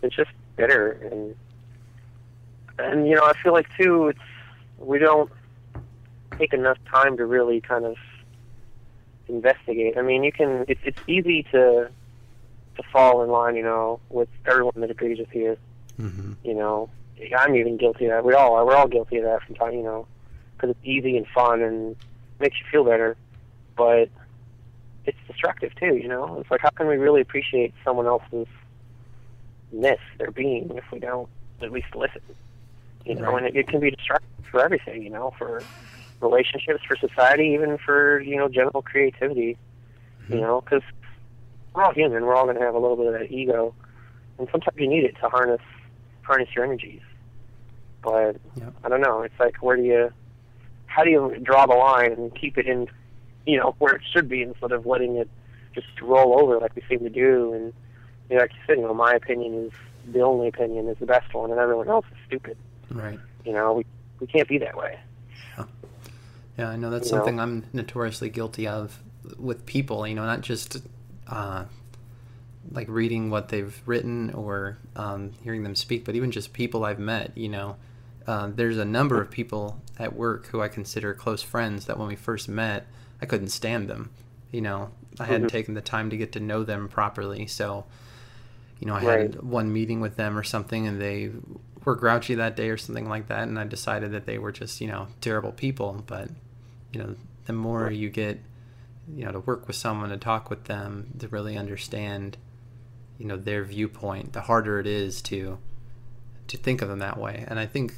it's 0.03 0.15
just 0.15 0.29
bitter, 0.55 0.91
and 1.11 1.35
and 2.77 3.07
you 3.07 3.15
know, 3.15 3.23
I 3.25 3.33
feel 3.41 3.53
like 3.53 3.67
too, 3.77 4.09
it's 4.09 4.19
we 4.77 4.99
don't 4.99 5.31
take 6.41 6.53
enough 6.53 6.77
time 6.91 7.17
to 7.17 7.25
really 7.25 7.61
kind 7.61 7.85
of 7.85 7.95
investigate. 9.27 9.97
I 9.97 10.01
mean, 10.01 10.23
you 10.23 10.31
can. 10.31 10.65
It's 10.67 10.81
it's 10.83 10.99
easy 11.07 11.43
to 11.51 11.89
to 12.77 12.83
fall 12.91 13.23
in 13.23 13.29
line, 13.29 13.55
you 13.55 13.63
know, 13.63 13.99
with 14.09 14.29
everyone 14.45 14.73
that 14.77 14.89
agrees 14.91 15.19
with 15.19 15.33
you. 15.35 15.57
mm-hmm. 15.99 16.33
You 16.43 16.53
know, 16.55 16.89
I'm 17.37 17.55
even 17.55 17.77
guilty 17.77 18.05
of 18.05 18.11
that. 18.11 18.25
We 18.25 18.33
all 18.33 18.55
are. 18.55 18.65
We're 18.65 18.75
all 18.75 18.87
guilty 18.87 19.17
of 19.17 19.23
that 19.25 19.43
from 19.43 19.55
time, 19.55 19.73
you 19.73 19.83
know, 19.83 20.07
because 20.55 20.71
it's 20.71 20.79
easy 20.85 21.17
and 21.17 21.27
fun 21.27 21.61
and 21.61 21.95
makes 22.39 22.57
you 22.59 22.65
feel 22.71 22.83
better, 22.83 23.15
but 23.77 24.09
it's 25.05 25.17
destructive 25.27 25.73
too. 25.75 25.95
You 25.95 26.07
know, 26.07 26.39
it's 26.39 26.49
like 26.51 26.61
how 26.61 26.69
can 26.69 26.87
we 26.87 26.95
really 26.97 27.21
appreciate 27.21 27.73
someone 27.83 28.07
else's 28.07 28.47
ness, 29.71 29.99
their 30.17 30.31
being, 30.31 30.71
if 30.75 30.83
we 30.91 30.99
don't 30.99 31.29
at 31.61 31.71
least 31.71 31.95
listen? 31.95 32.21
You 33.05 33.15
know, 33.15 33.31
Right. 33.33 33.45
and 33.45 33.55
it, 33.55 33.59
it 33.59 33.67
can 33.67 33.79
be 33.79 33.91
destructive 33.91 34.29
for 34.49 34.63
everything. 34.63 35.03
You 35.03 35.09
know, 35.09 35.33
for 35.37 35.61
relationships, 36.21 36.83
for 36.87 36.95
society, 36.97 37.49
even 37.53 37.77
for 37.77 38.19
you 38.21 38.35
know 38.37 38.47
general 38.47 38.81
creativity. 38.81 39.57
You 40.29 40.35
Mhm. 40.37 40.41
know, 40.41 40.61
because 40.61 40.83
we're 41.73 41.83
all 41.83 41.93
human. 41.93 42.25
We're 42.25 42.35
all 42.35 42.45
going 42.45 42.57
to 42.57 42.63
have 42.63 42.75
a 42.75 42.79
little 42.79 42.95
bit 42.97 43.07
of 43.07 43.13
that 43.13 43.31
ego, 43.31 43.73
and 44.37 44.47
sometimes 44.51 44.77
you 44.77 44.87
need 44.87 45.03
it 45.03 45.15
to 45.21 45.29
harness 45.29 45.61
harness 46.23 46.49
your 46.55 46.63
energies. 46.63 47.01
But 48.03 48.37
Yep. 48.55 48.73
I 48.83 48.89
don't 48.89 49.01
know. 49.01 49.21
It's 49.21 49.39
like 49.39 49.57
where 49.61 49.75
do 49.75 49.83
you, 49.83 50.11
how 50.85 51.03
do 51.03 51.09
you 51.09 51.37
draw 51.41 51.65
the 51.65 51.73
line 51.75 52.13
and 52.13 52.33
keep 52.35 52.57
it 52.57 52.67
in, 52.67 52.87
you 53.45 53.57
know, 53.57 53.75
where 53.79 53.95
it 53.95 54.01
should 54.13 54.29
be 54.29 54.41
instead 54.43 54.71
of 54.71 54.85
letting 54.85 55.17
it 55.17 55.29
just 55.73 55.87
roll 56.01 56.39
over 56.41 56.59
like 56.59 56.75
we 56.75 56.83
seem 56.89 56.99
to 56.99 57.09
do. 57.09 57.53
And 57.53 57.73
you 58.29 58.35
know, 58.35 58.41
like 58.43 58.51
you 58.53 58.59
said, 58.67 58.77
you 58.77 58.83
know, 58.83 58.93
my 58.93 59.13
opinion 59.13 59.65
is 59.65 59.71
the 60.13 60.21
only 60.21 60.47
opinion 60.47 60.87
is 60.87 60.97
the 60.99 61.05
best 61.05 61.33
one, 61.33 61.51
and 61.51 61.59
everyone 61.59 61.89
else 61.89 62.05
is 62.11 62.17
stupid. 62.27 62.57
Right. 62.91 63.19
You 63.43 63.53
know, 63.53 63.73
we 63.73 63.85
we 64.19 64.27
can't 64.27 64.47
be 64.47 64.57
that 64.59 64.77
way. 64.77 64.97
Yeah, 65.57 65.65
I 66.59 66.75
know 66.75 66.89
that's 66.89 67.07
You 67.11 67.17
know? 67.17 67.17
something 67.17 67.39
I'm 67.39 67.65
notoriously 67.73 68.29
guilty 68.29 68.67
of 68.67 68.99
with 69.37 69.65
people. 69.65 70.05
You 70.07 70.15
know, 70.15 70.25
not 70.25 70.41
just 70.41 70.77
uh, 71.27 71.65
like 72.71 72.87
reading 72.89 73.29
what 73.29 73.49
they've 73.49 73.79
written 73.85 74.31
or 74.33 74.77
um, 74.95 75.31
hearing 75.43 75.63
them 75.63 75.75
speak, 75.75 76.05
but 76.05 76.15
even 76.15 76.31
just 76.31 76.53
people 76.53 76.85
I've 76.85 76.99
met. 76.99 77.35
You 77.37 77.49
know, 77.49 77.75
uh, 78.27 78.51
there's 78.53 78.77
a 78.77 78.85
number 78.85 79.21
of 79.21 79.31
people 79.31 79.81
at 79.97 80.15
work 80.15 80.47
who 80.47 80.61
I 80.61 80.67
consider 80.67 81.13
close 81.13 81.41
friends 81.41 81.85
that 81.85 81.97
when 81.97 82.07
we 82.07 82.15
first 82.15 82.47
met, 82.49 82.87
I 83.21 83.25
couldn't 83.25 83.49
stand 83.49 83.89
them. 83.89 84.09
You 84.51 84.61
know, 84.61 84.91
I 85.19 85.25
hadn't 85.25 85.47
Mhm. 85.47 85.51
taken 85.51 85.73
the 85.73 85.81
time 85.81 86.09
to 86.09 86.17
get 86.17 86.31
to 86.33 86.39
know 86.39 86.63
them 86.63 86.87
properly, 86.89 87.47
so. 87.47 87.85
You 88.79 88.87
know, 88.87 88.95
I 88.95 89.03
Right. 89.05 89.19
had 89.21 89.43
one 89.43 89.71
meeting 89.71 90.01
with 90.01 90.15
them 90.15 90.35
or 90.35 90.41
something, 90.41 90.87
and 90.87 90.99
they 90.99 91.29
were 91.83 91.95
grouchy 91.95 92.35
that 92.35 92.55
day 92.55 92.69
or 92.69 92.77
something 92.77 93.09
like 93.09 93.27
that, 93.27 93.47
and 93.47 93.57
I 93.57 93.63
decided 93.65 94.11
that 94.11 94.25
they 94.25 94.37
were 94.37 94.51
just, 94.51 94.81
you 94.81 94.87
know, 94.87 95.07
terrible 95.19 95.51
people. 95.51 96.03
But 96.05 96.29
you 96.91 96.99
know, 96.99 97.15
the 97.45 97.53
more 97.53 97.89
you 97.89 98.09
get, 98.09 98.39
you 99.13 99.25
know, 99.25 99.31
to 99.31 99.39
work 99.39 99.67
with 99.67 99.75
someone, 99.75 100.09
to 100.09 100.17
talk 100.17 100.49
with 100.49 100.65
them, 100.65 101.11
to 101.19 101.27
really 101.29 101.57
understand, 101.57 102.37
you 103.17 103.25
know, 103.25 103.37
their 103.37 103.63
viewpoint, 103.63 104.33
the 104.33 104.41
harder 104.41 104.79
it 104.79 104.87
is 104.87 105.21
to 105.23 105.57
to 106.47 106.57
think 106.57 106.81
of 106.81 106.89
them 106.89 106.99
that 106.99 107.17
way. 107.17 107.45
And 107.47 107.57
I 107.59 107.65
think, 107.65 107.93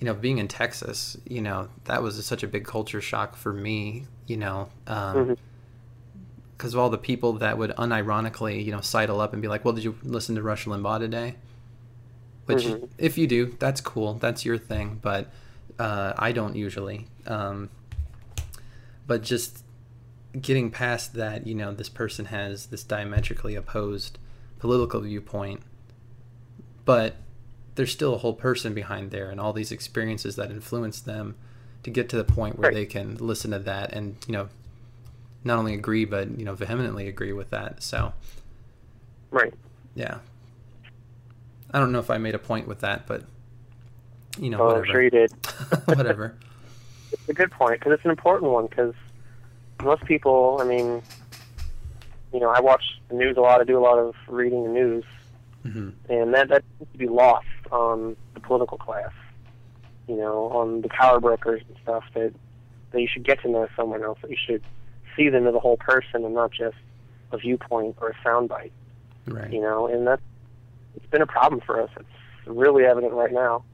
you 0.00 0.04
know, 0.04 0.14
being 0.14 0.38
in 0.38 0.48
Texas, 0.48 1.16
you 1.28 1.40
know, 1.40 1.68
that 1.84 2.02
was 2.02 2.24
such 2.26 2.42
a 2.42 2.48
big 2.48 2.64
culture 2.64 3.00
shock 3.00 3.36
for 3.36 3.52
me. 3.52 4.06
You 4.26 4.36
know, 4.36 4.68
um, 4.88 5.16
Mhm. 5.16 5.36
because 6.56 6.74
of 6.74 6.80
all 6.80 6.90
the 6.90 6.98
people 6.98 7.34
that 7.34 7.56
would 7.58 7.70
unironically, 7.72 8.64
you 8.64 8.72
know, 8.72 8.80
sidle 8.80 9.20
up 9.20 9.32
and 9.32 9.40
be 9.40 9.46
like, 9.48 9.64
"Well, 9.64 9.74
did 9.74 9.84
you 9.84 9.94
listen 10.02 10.34
to 10.34 10.42
Rush 10.42 10.64
Limbaugh 10.66 10.98
today?" 10.98 11.36
Which, 12.46 12.64
Mhm. 12.64 12.88
if 12.98 13.18
you 13.18 13.26
do, 13.26 13.54
that's 13.58 13.80
cool. 13.80 14.14
That's 14.14 14.44
your 14.44 14.58
thing. 14.58 14.98
But 15.02 15.30
uh, 15.78 16.14
I 16.16 16.32
don't 16.32 16.56
usually. 16.56 17.08
Um, 17.26 17.68
but 19.06 19.22
just 19.22 19.62
getting 20.40 20.70
past 20.70 21.14
that, 21.14 21.46
you 21.46 21.54
know, 21.54 21.72
this 21.74 21.88
person 21.88 22.26
has 22.26 22.66
this 22.66 22.82
diametrically 22.82 23.54
opposed 23.54 24.18
political 24.58 25.00
viewpoint, 25.00 25.60
but 26.84 27.16
there's 27.74 27.92
still 27.92 28.14
a 28.14 28.18
whole 28.18 28.32
person 28.34 28.72
behind 28.74 29.10
there, 29.10 29.30
and 29.30 29.38
all 29.40 29.52
these 29.52 29.70
experiences 29.72 30.36
that 30.36 30.50
influence 30.50 31.00
them 31.00 31.34
to 31.82 31.90
get 31.90 32.08
to 32.08 32.16
the 32.16 32.24
point 32.24 32.58
where 32.58 32.70
Right. 32.70 32.74
they 32.74 32.86
can 32.86 33.16
listen 33.16 33.50
to 33.52 33.58
that 33.60 33.92
and 33.92 34.16
you 34.26 34.32
know 34.32 34.48
not 35.44 35.56
only 35.58 35.72
agree 35.74 36.04
but 36.04 36.36
you 36.36 36.44
know 36.44 36.54
vehemently 36.54 37.06
agree 37.06 37.32
with 37.32 37.50
that 37.50 37.80
so 37.80 38.12
Right. 39.30 39.54
yeah 39.94 40.18
i 41.76 41.78
don't 41.78 41.92
know 41.92 41.98
if 42.00 42.10
i 42.10 42.16
made 42.18 42.34
a 42.34 42.38
point 42.38 42.66
with 42.66 42.80
that 42.80 43.06
but 43.06 43.22
you 44.40 44.48
know 44.50 44.58
Oh, 44.58 44.64
whatever 44.66 44.84
I'm 44.86 44.90
sure 44.92 45.02
you 45.02 45.10
did. 45.10 45.30
whatever 45.84 46.34
It's 47.12 47.28
a 47.28 47.34
good 47.34 47.50
point 47.52 47.78
because 47.78 47.92
it's 47.92 48.04
an 48.04 48.10
important 48.10 48.50
one 48.50 48.66
because 48.66 48.94
most 49.84 50.04
people, 50.06 50.58
I 50.60 50.64
mean, 50.64 51.02
you 52.32 52.40
know, 52.40 52.48
I 52.48 52.60
watch 52.60 52.82
the 53.08 53.14
news 53.14 53.36
a 53.36 53.40
lot. 53.40 53.60
I 53.60 53.64
do 53.64 53.76
a 53.78 53.84
lot 53.90 53.98
of 53.98 54.14
reading 54.26 54.64
the 54.64 54.70
news, 54.70 55.04
hmm 55.62 55.90
and 56.08 56.32
that 56.34 56.48
that 56.48 56.64
seems 56.78 56.90
to 56.92 56.98
be 56.98 57.08
lost 57.08 57.46
on 57.70 58.16
the 58.34 58.40
political 58.40 58.78
class. 58.78 59.12
You 60.08 60.16
know, 60.16 60.44
on 60.50 60.80
the 60.80 60.88
power 60.88 61.20
brokers 61.20 61.62
and 61.68 61.76
stuff. 61.82 62.04
That 62.14 62.32
that 62.92 63.00
you 63.02 63.08
should 63.12 63.24
get 63.24 63.40
to 63.42 63.48
know 63.50 63.68
someone 63.76 64.02
else. 64.02 64.18
That 64.22 64.30
you 64.30 64.36
should 64.46 64.62
see 65.16 65.28
them 65.28 65.46
as 65.46 65.54
a 65.54 65.58
whole 65.60 65.76
person 65.76 66.24
and 66.24 66.34
not 66.34 66.52
just 66.52 66.76
a 67.32 67.36
viewpoint 67.38 67.96
or 68.00 68.08
a 68.10 68.14
soundbite. 68.26 68.70
right 69.26 69.52
You 69.52 69.60
know, 69.60 69.86
and 69.88 70.06
that 70.06 70.20
it's 70.96 71.06
been 71.06 71.22
a 71.22 71.26
problem 71.26 71.60
for 71.60 71.80
us. 71.80 71.90
It's 71.98 72.08
really 72.46 72.84
evident 72.84 73.12
right 73.12 73.32
now. 73.32 73.64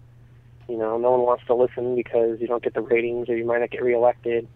You 0.69 0.77
know, 0.79 0.97
no 0.99 1.11
one 1.13 1.23
wants 1.23 1.45
to 1.47 1.55
listen 1.55 1.95
because 1.95 2.41
you 2.41 2.47
don't 2.47 2.63
get 2.63 2.75
the 2.75 2.81
ratings 2.81 3.29
or 3.29 3.37
you 3.37 3.45
might 3.45 3.61
not 3.61 3.71
get 3.71 3.83
reelected. 3.83 4.47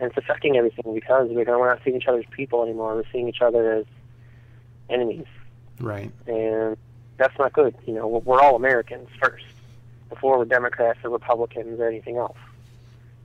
And 0.00 0.08
it's 0.10 0.16
affecting 0.16 0.56
everything 0.56 0.94
because 0.94 1.28
we're 1.30 1.44
not 1.44 1.80
seeing 1.84 1.96
each 1.96 2.08
other 2.08 2.18
as 2.18 2.24
people 2.30 2.62
anymore. 2.64 2.94
We're 2.96 3.04
seeing 3.12 3.28
each 3.28 3.42
other 3.42 3.72
as 3.72 3.84
enemies. 4.90 5.26
right 5.78 6.10
And 6.26 6.76
that's 7.18 7.38
not 7.38 7.52
good. 7.52 7.74
You 7.86 7.94
know, 7.94 8.08
we're, 8.08 8.40
all 8.40 8.56
Americans 8.56 9.08
first 9.22 9.44
before 10.08 10.38
we're 10.38 10.44
Democrats 10.44 10.98
or 11.04 11.10
Republicans 11.10 11.78
or 11.78 11.86
anything 11.88 12.16
else. 12.16 12.36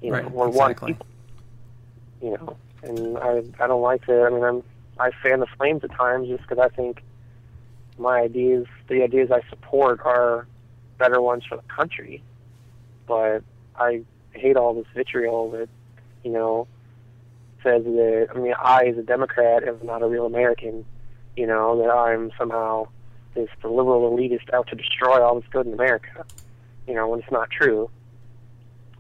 You 0.02 0.12
know, 0.12 0.18
Right, 0.18 0.32
we're 0.32 0.50
one 0.50 0.72
exactly. 0.72 0.94
people. 0.94 1.08
You 2.22 2.32
know, 2.32 2.58
and 2.84 3.18
I 3.18 3.44
I 3.64 3.68
don't 3.68 3.82
like 3.82 4.06
to. 4.06 4.24
I 4.24 4.30
mean, 4.30 4.44
I'm 4.44 4.64
I 5.00 5.12
fan 5.24 5.40
the 5.40 5.48
flames 5.58 5.84
at 5.84 5.92
times 5.92 6.28
just 6.28 6.44
because 6.48 6.60
I 6.60 6.70
think 6.76 7.02
my 7.98 8.22
ideas, 8.22 8.66
the 8.88 9.04
ideas 9.04 9.32
I 9.32 9.42
support, 9.50 10.00
are 10.06 10.48
better 10.98 11.22
ones 11.22 11.44
for 11.48 11.58
the 11.58 11.64
country. 11.64 12.24
But 13.08 13.44
I 13.76 14.02
hate 14.32 14.58
all 14.58 14.74
this 14.74 14.88
vitriol 14.96 15.52
that 15.52 15.70
you 16.24 16.32
know 16.32 16.68
says 17.64 17.84
that. 17.84 18.28
I 18.34 18.38
mean, 18.38 18.54
I 18.60 18.86
as 18.86 18.98
a 18.98 19.04
Democrat 19.04 19.68
am 19.68 19.80
not 19.84 20.02
a 20.02 20.08
real 20.08 20.26
American. 20.26 20.86
You 21.36 21.48
know 21.48 21.82
that 21.82 21.90
I'm 21.90 22.32
somehow 22.38 22.88
this 23.34 23.50
the 23.62 23.70
liberal 23.70 24.12
elitist 24.12 24.54
out 24.54 24.68
to 24.68 24.76
destroy 24.76 25.22
all 25.22 25.40
that's 25.40 25.52
good 25.52 25.68
in 25.68 25.74
America. 25.74 26.26
You 26.88 26.96
know, 26.96 27.08
when 27.08 27.20
it's 27.20 27.32
not 27.32 27.50
true. 27.50 27.90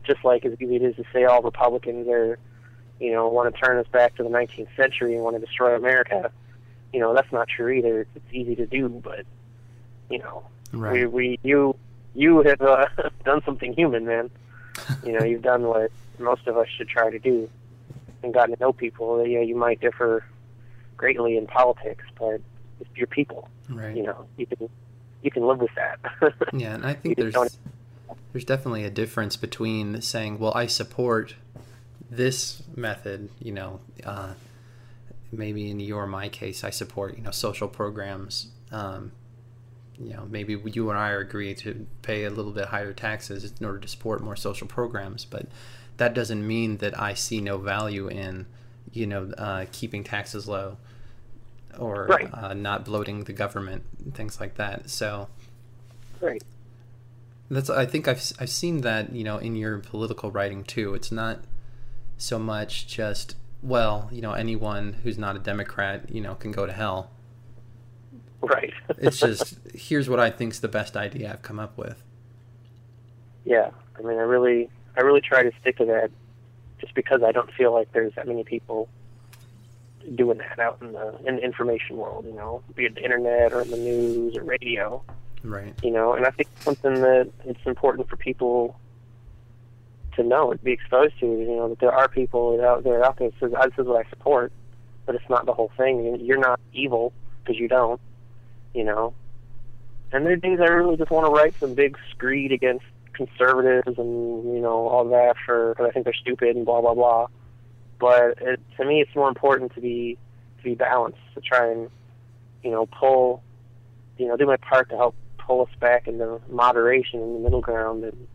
Just 0.04 0.24
like 0.24 0.46
as 0.46 0.54
easy 0.62 0.77
it 0.77 0.84
is 0.84 0.96
to 0.96 1.04
say 1.12 1.25
all 1.25 1.42
Republicans 1.42 2.08
are, 2.08 2.39
you 3.00 3.12
know, 3.12 3.27
want 3.27 3.54
to 3.54 3.62
turn 3.62 3.77
us 3.77 3.88
back 3.92 4.16
to 4.16 4.24
the 4.24 4.30
19th 4.30 4.74
century 4.77 5.16
and 5.16 5.24
want 5.24 5.36
to 5.38 5.46
destroy 5.46 5.75
America. 5.75 6.32
You 6.94 7.00
know, 7.01 7.13
that's 7.13 7.32
not 7.32 7.48
true 7.48 7.70
either. 7.70 8.08
It's 8.15 8.34
easy 8.34 8.56
to 8.56 8.65
do, 8.65 8.89
but 8.89 9.25
you 10.10 10.20
know, 10.20 10.44
we 10.72 10.79
right 10.79 11.12
we 11.12 11.39
you 11.44 11.75
you 12.15 12.41
have 12.41 12.62
uh, 12.62 12.88
done 13.25 13.41
something 13.46 13.74
human, 13.74 14.06
man. 14.06 14.29
You 15.03 15.13
know, 15.13 15.24
you've 15.25 15.41
done 15.41 15.63
what 15.63 15.91
most 16.20 16.48
of 16.48 16.58
us 16.58 16.67
should 16.75 16.88
try 16.88 17.10
to 17.10 17.20
do, 17.20 17.50
and 18.24 18.34
gotten 18.34 18.56
to 18.56 18.62
know 18.62 18.74
people. 18.74 19.25
Yeah, 19.25 19.41
you 19.41 19.56
might 19.56 19.79
differ 19.82 20.24
greatly 20.96 21.38
in 21.38 21.46
politics, 21.48 22.03
but 22.17 22.41
it's 22.79 22.89
your 22.96 23.08
people. 23.08 23.50
right 23.70 23.96
You 23.96 24.03
know, 24.03 24.25
you 24.38 24.46
can 24.46 24.70
you 25.24 25.32
can 25.32 25.46
live 25.46 25.60
with 25.60 25.72
that. 25.75 26.00
Yeah, 26.53 26.74
and 26.75 26.86
I 26.86 26.94
think 26.94 27.17
there's 27.17 27.34
don't- 27.34 27.56
there's 28.32 28.46
definitely 28.46 28.84
a 28.84 28.89
difference 28.89 29.36
between 29.36 30.01
saying, 30.01 30.39
"Well, 30.39 30.53
I 30.56 30.67
support 30.67 31.36
this 32.10 32.62
method," 32.75 33.29
you 33.39 33.51
know, 33.51 33.79
uh, 34.06 34.34
maybe 35.31 35.69
in 35.69 35.79
your 35.79 36.05
my 36.07 36.29
case, 36.29 36.63
I 36.63 36.69
support 36.69 37.17
you 37.17 37.24
know 37.24 37.31
social 37.31 37.67
programs. 37.67 38.48
Um, 38.72 39.12
you 40.00 40.13
know, 40.13 40.27
maybe 40.29 40.62
you 40.65 40.89
and 40.91 41.00
I 41.00 41.10
are 41.10 41.19
agree 41.19 41.55
to 41.55 41.88
pay 42.03 42.25
a 42.25 42.29
little 42.29 42.51
bit 42.51 42.65
higher 42.65 42.93
taxes 42.93 43.51
in 43.60 43.65
order 43.65 43.79
to 43.79 43.88
support 43.88 44.24
more 44.24 44.36
social 44.36 44.67
programs, 44.67 45.25
but 45.25 45.48
that 45.98 46.13
doesn't 46.13 46.46
mean 46.46 46.77
that 46.77 47.00
I 47.00 47.15
see 47.15 47.41
no 47.41 47.57
value 47.57 48.07
in, 48.07 48.46
you 48.91 49.07
know, 49.07 49.31
uh, 49.39 49.65
keeping 49.72 50.03
taxes 50.03 50.48
low 50.48 50.77
or 51.79 52.05
Right. 52.05 52.29
uh, 52.31 52.53
not 52.53 52.86
bloating 52.86 53.24
the 53.24 53.34
government, 53.34 53.84
things 54.13 54.39
like 54.39 54.55
that. 54.55 54.89
So. 54.91 55.29
right. 56.22 56.43
That's. 57.50 57.69
I 57.69 57.86
think 57.86 58.07
I've 58.07 58.22
I've 58.39 58.50
seen 58.50 58.81
that 58.81 59.13
you 59.13 59.24
know 59.24 59.38
in 59.38 59.55
your 59.55 59.79
political 59.79 60.31
writing 60.31 60.63
too. 60.65 60.93
It's 60.93 61.12
not 61.12 61.39
so 62.17 62.38
much 62.38 62.88
just 62.88 63.36
well, 63.62 64.10
you 64.12 64.22
know, 64.22 64.34
anyone 64.34 64.94
who's 65.04 65.18
not 65.18 65.36
a 65.36 65.40
Democrat, 65.40 66.10
you 66.10 66.22
know, 66.22 66.36
can 66.36 66.52
go 66.52 66.66
to 66.66 66.74
hell. 66.74 67.12
Right. 68.42 68.74
It's 69.00 69.20
just 69.20 69.58
here's 69.74 70.10
what 70.10 70.20
I 70.20 70.30
think's 70.30 70.60
the 70.60 70.68
best 70.68 70.96
idea 70.96 71.32
I've 71.32 71.42
come 71.42 71.60
up 71.60 71.78
with. 71.78 72.02
yeah. 73.46 73.70
I 73.98 74.02
mean, 74.02 74.18
I 74.18 74.22
really 74.22 74.70
I 74.96 75.02
really 75.02 75.22
try 75.22 75.44
to 75.44 75.52
stick 75.62 75.78
to 75.78 75.86
that, 75.86 76.12
just 76.80 76.94
because 76.94 77.22
I 77.24 77.32
don't 77.32 77.52
feel 77.54 77.74
like 77.74 77.92
there's 77.94 78.14
that 78.16 78.28
many 78.28 78.44
people 78.44 78.90
doing 80.16 80.38
that 80.38 80.60
out 80.60 80.78
in 80.82 80.94
the 80.94 81.16
in 81.26 81.36
the 81.38 81.44
information 81.44 81.98
world. 81.98 82.26
You 82.26 82.34
know, 82.34 82.64
be 82.76 82.86
it 82.86 82.96
the 82.96 83.04
internet 83.04 83.54
or 83.54 83.62
in 83.62 83.72
the 83.72 83.78
news 83.78 84.38
or 84.38 84.44
radio. 84.44 85.04
Right. 85.44 85.74
you 85.84 85.92
know, 85.92 86.14
and 86.14 86.26
I 86.26 86.32
think 86.32 86.50
something 86.60 86.96
that 86.96 87.30
it's 87.46 87.66
important 87.66 88.10
for 88.10 88.18
people 88.18 88.80
to 90.18 90.24
know 90.24 90.52
and 90.52 90.62
be 90.64 90.74
exposed 90.74 91.20
to. 91.20 91.26
You 91.26 91.56
know, 91.56 91.70
that 91.70 91.80
there 91.80 91.94
are 91.94 92.08
people 92.08 92.60
out 92.64 92.84
there 92.84 93.04
out 93.04 93.18
there 93.18 93.30
that 93.30 93.50
"This 93.50 93.80
is 93.80 93.88
what 93.88 94.06
I 94.06 94.10
support," 94.10 94.52
but 95.06 95.16
it's 95.16 95.30
not 95.30 95.46
the 95.46 95.54
whole 95.54 95.72
thing. 95.78 96.20
You're 96.20 96.38
not 96.38 96.60
evil 96.74 97.14
because 97.44 97.60
you 97.60 97.68
don't. 97.68 98.02
You 98.74 98.84
know, 98.84 99.14
and 100.12 100.26
there 100.26 100.34
are 100.34 100.38
days 100.38 100.60
I 100.60 100.66
really 100.66 100.98
just 100.98 101.10
want 101.10 101.26
to 101.26 101.32
write 101.32 101.56
some 101.60 101.74
big 101.74 101.98
screed 102.12 102.52
against 102.52 102.86
conservatives 103.14 103.98
and 103.98 104.54
you 104.54 104.60
know 104.60 104.88
all 104.88 105.06
that 105.10 105.36
for 105.46 105.74
because 105.74 105.88
I 105.90 105.92
think 105.92 106.06
they're 106.06 106.14
stupid 106.14 106.56
and 106.56 106.66
blah 106.66 106.82
blah 106.82 106.94
blah. 106.94 107.28
But 108.00 108.38
it, 108.42 108.60
to 108.78 108.86
me, 108.86 109.02
it's 109.02 109.16
more 109.16 109.28
important 109.28 109.74
to 109.74 109.82
be 109.82 110.18
to 110.58 110.64
be 110.64 110.76
balanced 110.76 111.20
to 111.34 111.42
try 111.42 111.72
and 111.72 111.90
you 112.64 112.72
know 112.72 112.86
pull 112.86 113.42
you 114.18 114.28
know 114.28 114.38
do 114.38 114.46
my 114.46 114.58
part 114.58 114.90
to 114.90 114.98
help 114.98 115.16
pull 115.38 115.62
us 115.62 115.72
back 115.80 116.08
into 116.08 116.40
moderation 116.50 117.22
in 117.22 117.34
the 117.34 117.40
middle 117.40 117.62
ground 117.62 118.04
and 118.04 118.28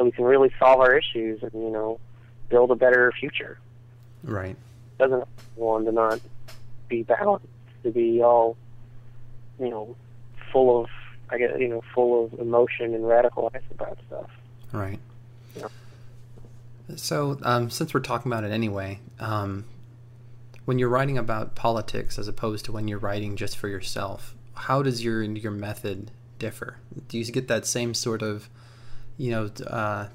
so 0.00 0.04
we 0.04 0.10
can 0.12 0.24
really 0.24 0.50
solve 0.58 0.80
our 0.80 0.96
issues 0.96 1.42
and 1.42 1.52
you 1.52 1.68
know 1.68 2.00
build 2.48 2.70
a 2.70 2.74
better 2.74 3.12
future 3.20 3.58
Right. 4.24 4.56
doesn't 4.98 5.24
want 5.56 5.84
to 5.84 5.92
not 5.92 6.20
be 6.88 7.02
balanced, 7.02 7.46
to 7.84 7.90
be 7.90 8.22
all, 8.22 8.56
you 9.58 9.68
know, 9.68 9.94
full 10.52 10.80
of, 10.80 10.90
I 11.30 11.38
guess, 11.38 11.52
you 11.58 11.68
know, 11.68 11.82
full 11.94 12.24
of 12.24 12.38
emotion 12.40 12.94
and 12.94 13.04
radicalized 13.04 13.70
about 13.70 13.98
stuff. 14.06 14.30
Right. 14.72 14.98
Yeah. 15.56 15.68
So, 16.96 17.38
um, 17.42 17.70
since 17.70 17.94
we're 17.94 18.00
talking 18.00 18.30
about 18.32 18.44
it 18.44 18.50
anyway, 18.52 19.00
um, 19.20 19.64
when 20.64 20.78
you're 20.78 20.88
writing 20.88 21.16
about 21.16 21.54
politics 21.54 22.18
as 22.18 22.26
opposed 22.28 22.64
to 22.66 22.72
when 22.72 22.88
you're 22.88 22.98
writing 22.98 23.36
just 23.36 23.56
for 23.56 23.68
yourself, 23.68 24.34
how 24.54 24.82
does 24.82 25.04
your 25.04 25.22
your 25.22 25.52
method 25.52 26.10
differ? 26.38 26.76
Do 27.08 27.18
you 27.18 27.24
get 27.26 27.48
that 27.48 27.64
same 27.66 27.94
sort 27.94 28.22
of, 28.22 28.50
you 29.20 29.30
know, 29.30 29.50
uh, 29.66 30.08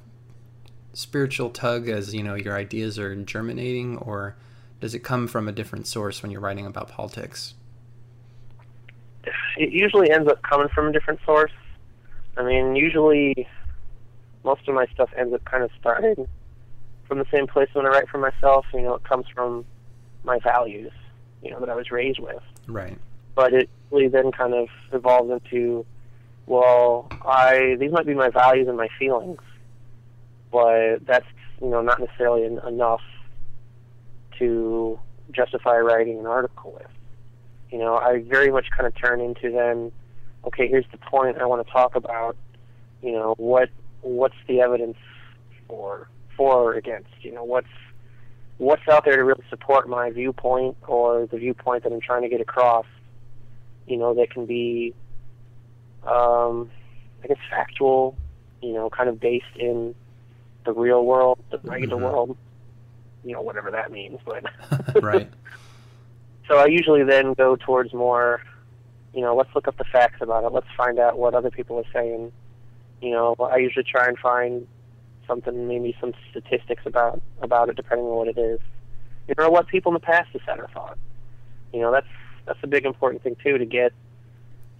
spiritual 0.93 1.51
tug 1.51 1.87
as 1.87 2.15
you 2.15 2.23
know 2.23 2.33
your 2.33 2.57
ideas 2.57 2.97
are 2.97 3.15
germinating, 3.15 3.97
or 3.99 4.35
does 4.79 4.95
it 4.95 4.99
come 4.99 5.27
from 5.27 5.47
a 5.47 5.51
different 5.51 5.85
source 5.85 6.23
when 6.23 6.31
you're 6.31 6.41
writing 6.41 6.65
about 6.65 6.89
politics? 6.89 7.53
It 9.57 9.69
usually 9.69 10.09
ends 10.09 10.27
up 10.27 10.41
coming 10.41 10.69
from 10.69 10.87
a 10.87 10.91
different 10.91 11.19
source. 11.23 11.51
I 12.35 12.43
mean, 12.43 12.75
usually 12.75 13.47
most 14.43 14.67
of 14.67 14.73
my 14.73 14.87
stuff 14.87 15.11
ends 15.15 15.35
up 15.35 15.45
kind 15.45 15.63
of 15.63 15.69
starting 15.79 16.27
from 17.07 17.19
the 17.19 17.25
same 17.31 17.45
place 17.45 17.69
when 17.73 17.85
I 17.85 17.89
write 17.89 18.09
for 18.09 18.17
myself. 18.17 18.65
You 18.73 18.81
know, 18.81 18.95
it 18.95 19.03
comes 19.03 19.27
from 19.35 19.65
my 20.23 20.39
values, 20.39 20.91
you 21.43 21.51
know, 21.51 21.59
that 21.59 21.69
I 21.69 21.75
was 21.75 21.91
raised 21.91 22.19
with. 22.19 22.41
Right. 22.65 22.97
But 23.35 23.53
it 23.53 23.69
really 23.91 24.07
then 24.07 24.31
kind 24.31 24.55
of 24.55 24.67
evolves 24.91 25.29
into, 25.29 25.85
well, 26.47 27.11
I 27.21 27.75
these 27.79 27.91
might 27.91 28.05
be 28.05 28.13
my 28.13 28.29
values 28.29 28.67
and 28.67 28.77
my 28.77 28.87
feelings, 28.99 29.39
but 30.51 31.05
that's 31.05 31.25
you 31.61 31.69
know 31.69 31.81
not 31.81 31.99
necessarily 31.99 32.45
en- 32.45 32.61
enough 32.67 33.01
to 34.39 34.99
justify 35.31 35.77
writing 35.77 36.19
an 36.19 36.25
article 36.25 36.73
with. 36.73 36.91
You 37.71 37.79
know, 37.79 37.95
I 37.95 38.21
very 38.21 38.51
much 38.51 38.67
kind 38.75 38.87
of 38.87 38.95
turn 38.95 39.19
into 39.19 39.51
then, 39.51 39.91
okay, 40.45 40.67
here's 40.67 40.85
the 40.91 40.97
point 40.97 41.37
I 41.39 41.45
want 41.45 41.65
to 41.65 41.71
talk 41.71 41.95
about. 41.95 42.37
You 43.01 43.13
know, 43.13 43.35
what 43.37 43.69
what's 44.01 44.35
the 44.47 44.61
evidence 44.61 44.97
for 45.67 46.07
for 46.37 46.53
or 46.53 46.73
against? 46.73 47.09
You 47.21 47.33
know, 47.33 47.43
what's 47.43 47.67
what's 48.57 48.87
out 48.87 49.05
there 49.05 49.17
to 49.17 49.23
really 49.23 49.43
support 49.49 49.89
my 49.89 50.09
viewpoint 50.11 50.77
or 50.87 51.25
the 51.25 51.37
viewpoint 51.37 51.83
that 51.83 51.91
I'm 51.91 52.01
trying 52.01 52.21
to 52.21 52.29
get 52.29 52.41
across? 52.41 52.85
You 53.87 53.97
know, 53.97 54.13
that 54.15 54.31
can 54.31 54.45
be, 54.45 54.95
um, 56.05 56.69
I 57.23 57.27
guess, 57.27 57.37
factual. 57.49 58.15
You 58.61 58.73
know, 58.73 58.89
kind 58.89 59.09
of 59.09 59.19
based 59.19 59.55
in 59.57 59.93
the 60.65 60.73
real 60.73 61.05
world, 61.05 61.39
the 61.51 61.59
regular 61.59 61.97
Mhm. 61.97 62.01
world. 62.01 62.37
You 63.23 63.33
know, 63.33 63.41
whatever 63.41 63.71
that 63.71 63.91
means, 63.91 64.19
but 64.25 64.43
right. 65.03 65.29
so 66.47 66.57
I 66.57 66.65
usually 66.67 67.03
then 67.03 67.33
go 67.33 67.55
towards 67.55 67.93
more, 67.93 68.41
you 69.13 69.21
know, 69.21 69.35
let's 69.35 69.49
look 69.55 69.67
up 69.67 69.77
the 69.77 69.83
facts 69.83 70.21
about 70.21 70.43
it. 70.43 70.51
Let's 70.51 70.67
find 70.77 70.99
out 70.99 71.17
what 71.17 71.33
other 71.33 71.49
people 71.51 71.77
are 71.79 71.91
saying. 71.93 72.31
You 73.01 73.11
know, 73.11 73.35
I 73.39 73.57
usually 73.57 73.83
try 73.83 74.07
and 74.07 74.17
find 74.17 74.67
something, 75.27 75.67
maybe 75.67 75.95
some 75.99 76.13
statistics 76.31 76.83
about 76.85 77.21
about 77.41 77.69
it, 77.69 77.75
depending 77.75 78.05
on 78.07 78.15
what 78.15 78.27
it 78.27 78.37
is. 78.37 78.59
You 79.27 79.33
know, 79.37 79.49
what 79.49 79.67
people 79.67 79.91
in 79.91 79.95
the 79.95 79.99
past 79.99 80.29
have 80.33 80.41
said 80.45 80.59
or 80.59 80.67
thought. 80.73 80.97
You 81.73 81.81
know, 81.81 81.91
that's 81.91 82.07
that's 82.45 82.59
a 82.63 82.67
big 82.67 82.85
important 82.85 83.23
thing 83.23 83.35
too 83.43 83.57
to 83.57 83.65
get, 83.65 83.91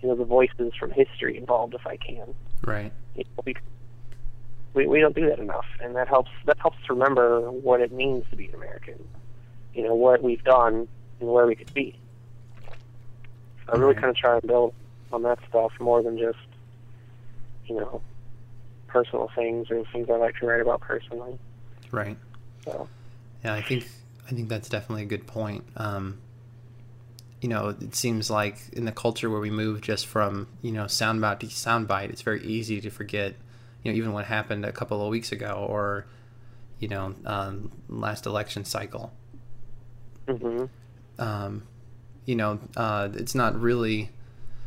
you 0.05 0.11
know, 0.11 0.15
the 0.15 0.23
voices 0.25 0.71
from 0.79 0.91
history 0.91 1.35
involved 1.35 1.73
if 1.73 1.87
I 1.87 1.97
can. 1.97 2.35
Right. 2.63 2.91
You 3.15 3.23
know, 3.23 3.43
we, 3.43 3.55
we 4.75 4.85
we 4.87 4.99
don't 4.99 5.15
do 5.15 5.27
that 5.29 5.39
enough, 5.39 5.65
and 5.81 5.95
that 5.95 6.07
helps 6.07 6.29
that 6.45 6.59
helps 6.59 6.77
us 6.77 6.89
remember 6.91 7.49
what 7.49 7.81
it 7.81 7.91
means 7.91 8.23
to 8.29 8.35
be 8.35 8.47
an 8.49 8.53
American. 8.53 9.03
You 9.73 9.83
know 9.83 9.95
what 9.95 10.21
we've 10.21 10.43
done 10.43 10.87
and 11.19 11.29
where 11.29 11.47
we 11.47 11.55
could 11.55 11.73
be. 11.73 11.97
So 13.65 13.73
I 13.73 13.77
really 13.77 13.93
Right. 13.93 14.01
kind 14.01 14.09
of 14.11 14.15
try 14.15 14.33
and 14.33 14.43
build 14.43 14.75
on 15.11 15.23
that 15.23 15.39
stuff 15.49 15.71
more 15.79 16.03
than 16.03 16.19
just 16.19 16.37
you 17.65 17.75
know 17.77 17.99
personal 18.85 19.31
things 19.35 19.71
or 19.71 19.83
things 19.91 20.07
I 20.07 20.17
like 20.17 20.35
to 20.37 20.45
write 20.45 20.61
about 20.61 20.81
personally. 20.81 21.39
Right. 21.89 22.17
So 22.63 22.87
Yeah, 23.43 23.55
I 23.55 23.61
think 23.63 23.87
I 24.27 24.33
think 24.33 24.49
that's 24.49 24.69
definitely 24.69 25.01
a 25.03 25.07
good 25.07 25.25
point. 25.25 25.63
Um, 25.77 26.19
you 27.45 27.49
know, 27.49 27.75
it 27.79 27.93
seems 27.93 28.31
like 28.31 28.57
in 28.73 28.85
the 28.85 28.91
culture 28.91 29.29
where 29.29 29.39
we 29.39 29.51
move 29.51 29.79
just 29.81 30.07
from 30.07 30.47
you 30.63 30.71
know 30.71 30.85
soundbite 30.85 31.41
to 31.41 31.45
soundbite, 31.45 32.09
it's 32.09 32.23
very 32.23 32.43
easy 32.43 32.81
to 32.81 32.89
forget. 32.89 33.35
You 33.83 33.91
know, 33.91 33.97
even 33.99 34.13
what 34.13 34.25
happened 34.25 34.65
a 34.65 34.71
couple 34.71 34.99
of 34.99 35.09
weeks 35.09 35.31
ago, 35.31 35.63
or 35.69 36.07
you 36.79 36.87
know, 36.87 37.13
um, 37.23 37.71
last 37.87 38.25
election 38.25 38.65
cycle. 38.65 39.13
hmm 40.27 40.65
Um, 41.19 41.67
you 42.25 42.35
know, 42.35 42.59
uh, 42.75 43.09
it's 43.13 43.35
not 43.35 43.61
really 43.61 44.09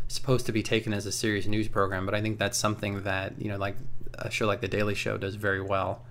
supposed 0.06 0.46
to 0.46 0.52
be 0.52 0.62
taken 0.62 0.92
as 0.92 1.04
a 1.04 1.10
serious 1.10 1.48
news 1.48 1.66
program, 1.66 2.06
but 2.06 2.14
I 2.14 2.22
think 2.22 2.38
that's 2.38 2.56
something 2.56 3.02
that 3.02 3.32
you 3.42 3.48
know, 3.48 3.56
like 3.58 3.74
a 4.20 4.30
show 4.30 4.46
like 4.46 4.60
The 4.60 4.68
Daily 4.68 4.94
Show 4.94 5.18
does 5.18 5.34
very 5.34 5.60
well. 5.60 6.04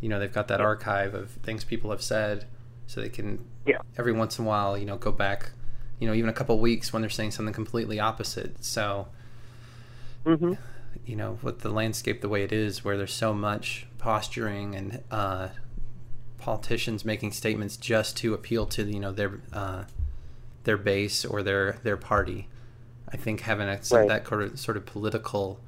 You 0.00 0.08
know, 0.08 0.18
they've 0.18 0.32
got 0.32 0.48
that 0.48 0.62
archive 0.62 1.12
of 1.12 1.28
things 1.42 1.62
people 1.62 1.90
have 1.90 2.00
said, 2.00 2.46
so 2.86 3.02
they 3.02 3.10
can 3.10 3.44
Yeah. 3.66 3.80
every 3.98 4.12
once 4.12 4.38
in 4.38 4.46
a 4.46 4.48
while, 4.48 4.78
you 4.78 4.86
know, 4.86 4.96
go 4.96 5.12
back, 5.12 5.52
you 5.98 6.06
know, 6.06 6.14
even 6.14 6.28
a 6.30 6.32
couple 6.32 6.58
weeks 6.60 6.92
when 6.92 7.02
they're 7.02 7.10
saying 7.10 7.32
something 7.32 7.54
completely 7.54 8.00
opposite. 8.00 8.64
So, 8.64 9.08
hmm 10.24 10.54
you 11.04 11.14
know, 11.16 11.38
with 11.42 11.60
the 11.60 11.70
landscape 11.70 12.20
the 12.20 12.28
way 12.28 12.42
it 12.42 12.52
is, 12.52 12.84
where 12.84 12.96
there's 12.96 13.12
so 13.14 13.32
much 13.32 13.86
posturing 13.98 14.74
and 14.74 15.02
uh, 15.10 15.48
politicians 16.38 17.04
making 17.04 17.32
statements 17.32 17.76
just 17.76 18.16
to 18.18 18.34
appeal 18.34 18.66
to 18.66 18.84
you 18.84 19.00
know 19.00 19.12
their 19.12 19.40
uh, 19.52 19.84
their 20.64 20.76
base 20.78 21.24
or 21.24 21.42
their 21.42 21.78
their 21.84 21.96
party, 21.98 22.48
I 23.12 23.16
think 23.16 23.42
having 23.42 23.68
a, 23.68 23.80
Right. 23.90 24.06
that 24.06 24.26
sort 24.28 24.42
of, 24.42 24.60
sort 24.60 24.76
of 24.76 24.86
political 24.86 25.60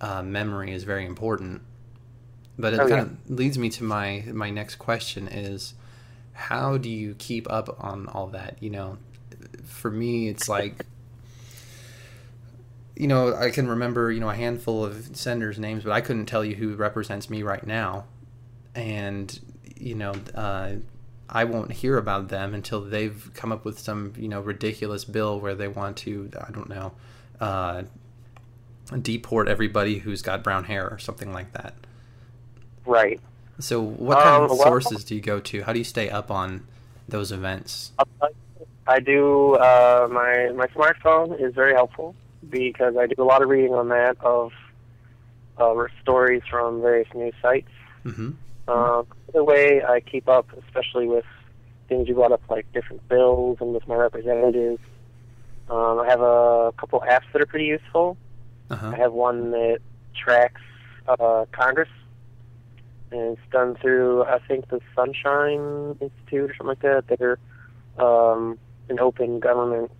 uh, 0.00 0.22
memory 0.22 0.72
is 0.72 0.84
very 0.84 1.06
important. 1.06 1.62
But 2.58 2.74
it 2.74 2.78
Oh, 2.78 2.86
kind 2.86 3.00
yeah. 3.00 3.02
of 3.02 3.30
leads 3.30 3.58
me 3.58 3.68
to 3.70 3.84
my 3.84 4.24
my 4.32 4.50
next 4.50 4.76
question 4.76 5.28
is, 5.28 5.74
how 6.32 6.78
do 6.78 6.90
you 6.90 7.14
keep 7.18 7.50
up 7.50 7.76
on 7.82 8.08
all 8.08 8.28
that? 8.28 8.56
You 8.60 8.70
know, 8.70 8.98
for 9.64 9.90
me, 9.90 10.28
it's 10.28 10.48
like 10.48 10.84
you 12.98 13.08
know, 13.08 13.34
I 13.36 13.50
can 13.50 13.68
remember, 13.68 14.10
you 14.10 14.20
know, 14.20 14.30
a 14.30 14.34
handful 14.34 14.82
of 14.82 15.14
senators' 15.14 15.58
names, 15.58 15.84
but 15.84 15.92
I 15.92 16.00
couldn't 16.00 16.26
tell 16.26 16.42
you 16.42 16.54
who 16.54 16.74
represents 16.76 17.28
me 17.28 17.42
right 17.42 17.64
now. 17.66 18.06
And, 18.74 19.38
you 19.76 19.94
know, 19.94 20.14
uh, 20.34 20.76
I 21.28 21.44
won't 21.44 21.72
hear 21.72 21.98
about 21.98 22.28
them 22.28 22.54
until 22.54 22.80
they've 22.80 23.30
come 23.34 23.52
up 23.52 23.66
with 23.66 23.78
some, 23.78 24.14
you 24.16 24.28
know, 24.28 24.40
ridiculous 24.40 25.04
bill 25.04 25.38
where 25.38 25.54
they 25.54 25.68
want 25.68 25.98
to, 25.98 26.30
I 26.40 26.50
don't 26.50 26.70
know, 26.70 26.92
uh, 27.38 27.82
deport 29.02 29.48
everybody 29.48 29.98
who's 29.98 30.22
got 30.22 30.42
brown 30.42 30.64
hair 30.64 30.88
or 30.88 30.98
something 30.98 31.34
like 31.34 31.52
that. 31.52 31.74
Right. 32.86 33.20
So, 33.58 33.82
what 33.82 34.18
kind 34.22 34.36
Um, 34.36 34.42
of 34.44 34.50
well- 34.52 34.62
sources 34.68 35.04
do 35.04 35.14
you 35.14 35.20
go 35.20 35.38
to? 35.40 35.62
How 35.64 35.74
do 35.74 35.78
you 35.78 35.84
stay 35.84 36.08
up 36.08 36.30
on 36.30 36.66
those 37.06 37.30
events? 37.30 37.92
I 38.86 39.00
do. 39.00 39.54
Uh, 39.54 40.08
my 40.10 40.52
my 40.54 40.66
smartphone 40.68 41.40
is 41.40 41.54
very 41.54 41.74
helpful 41.74 42.14
because 42.48 42.96
I 42.96 43.06
do 43.06 43.14
a 43.18 43.24
lot 43.24 43.42
of 43.42 43.48
reading 43.48 43.74
on 43.74 43.88
that 43.88 44.16
of 44.20 44.52
uh, 45.58 45.74
stories 46.02 46.42
from 46.48 46.80
various 46.80 47.08
news 47.14 47.34
sites. 47.42 47.70
hmm 48.04 48.30
Um, 48.68 49.06
the 49.32 49.44
way 49.44 49.82
I 49.82 50.00
keep 50.00 50.28
up, 50.28 50.46
especially 50.66 51.06
with 51.06 51.24
things 51.88 52.08
you 52.08 52.14
brought 52.14 52.32
up, 52.32 52.42
like 52.48 52.66
different 52.72 53.06
bills 53.08 53.58
and 53.60 53.72
with 53.74 53.86
my 53.86 53.94
representatives, 53.94 54.82
um, 55.68 56.00
I 56.00 56.06
have 56.08 56.20
a 56.20 56.72
couple 56.76 57.00
apps 57.00 57.24
that 57.32 57.42
are 57.42 57.46
pretty 57.46 57.66
useful. 57.66 58.16
Uh-huh. 58.70 58.92
I 58.94 58.96
have 58.96 59.12
one 59.12 59.52
that 59.52 59.78
tracks 60.14 60.60
uh, 61.08 61.44
Congress, 61.52 61.88
and 63.10 63.36
it's 63.36 63.50
done 63.50 63.76
through 63.76 64.24
I 64.24 64.38
think 64.48 64.68
the 64.68 64.80
Sunshine 64.94 65.96
Institute 66.00 66.50
or 66.50 66.54
something 66.56 66.66
like 66.66 66.82
that. 66.82 67.04
They're 67.18 67.38
um, 67.98 68.58
an 68.88 69.00
open 69.00 69.40
government 69.40 69.90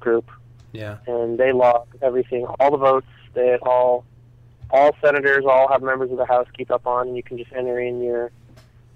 group, 0.00 0.30
Yeah. 0.72 0.98
and 1.06 1.38
they 1.38 1.52
log 1.52 1.86
everything, 2.02 2.46
all 2.60 2.70
the 2.70 2.76
votes 2.76 3.06
that 3.34 3.58
all 3.62 4.04
all 4.70 4.90
senators, 5.00 5.44
all 5.48 5.68
have 5.68 5.80
members 5.80 6.10
of 6.10 6.16
the 6.16 6.26
House 6.26 6.48
keep 6.58 6.72
up 6.72 6.88
on, 6.88 7.06
and 7.06 7.16
you 7.16 7.22
can 7.22 7.38
just 7.38 7.52
enter 7.52 7.78
in 7.78 8.02
your 8.02 8.32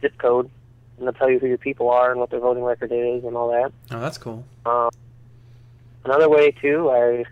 zip 0.00 0.18
code, 0.18 0.50
and 0.98 1.06
they'll 1.06 1.12
tell 1.12 1.30
you 1.30 1.38
who 1.38 1.46
your 1.46 1.58
people 1.58 1.88
are 1.90 2.10
and 2.10 2.18
what 2.18 2.28
their 2.30 2.40
voting 2.40 2.64
record 2.64 2.90
is 2.90 3.22
and 3.24 3.36
all 3.36 3.48
that. 3.52 3.72
Oh, 3.92 4.00
that's 4.00 4.18
cool. 4.18 4.44
Um, 4.66 4.90
another 6.04 6.28
way 6.28 6.50
too, 6.50 6.90
I 6.90 7.24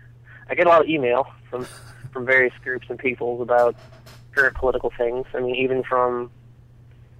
I 0.49 0.55
get 0.55 0.67
a 0.67 0.69
lot 0.69 0.81
of 0.81 0.87
email 0.87 1.27
from 1.49 1.65
from 2.13 2.25
various 2.25 2.53
groups 2.63 2.87
and 2.89 2.97
peoples 2.97 3.41
about 3.41 3.75
current 4.33 4.55
political 4.55 4.91
things. 4.97 5.25
I 5.33 5.41
mean, 5.41 5.55
even 5.55 5.83
from 5.83 6.31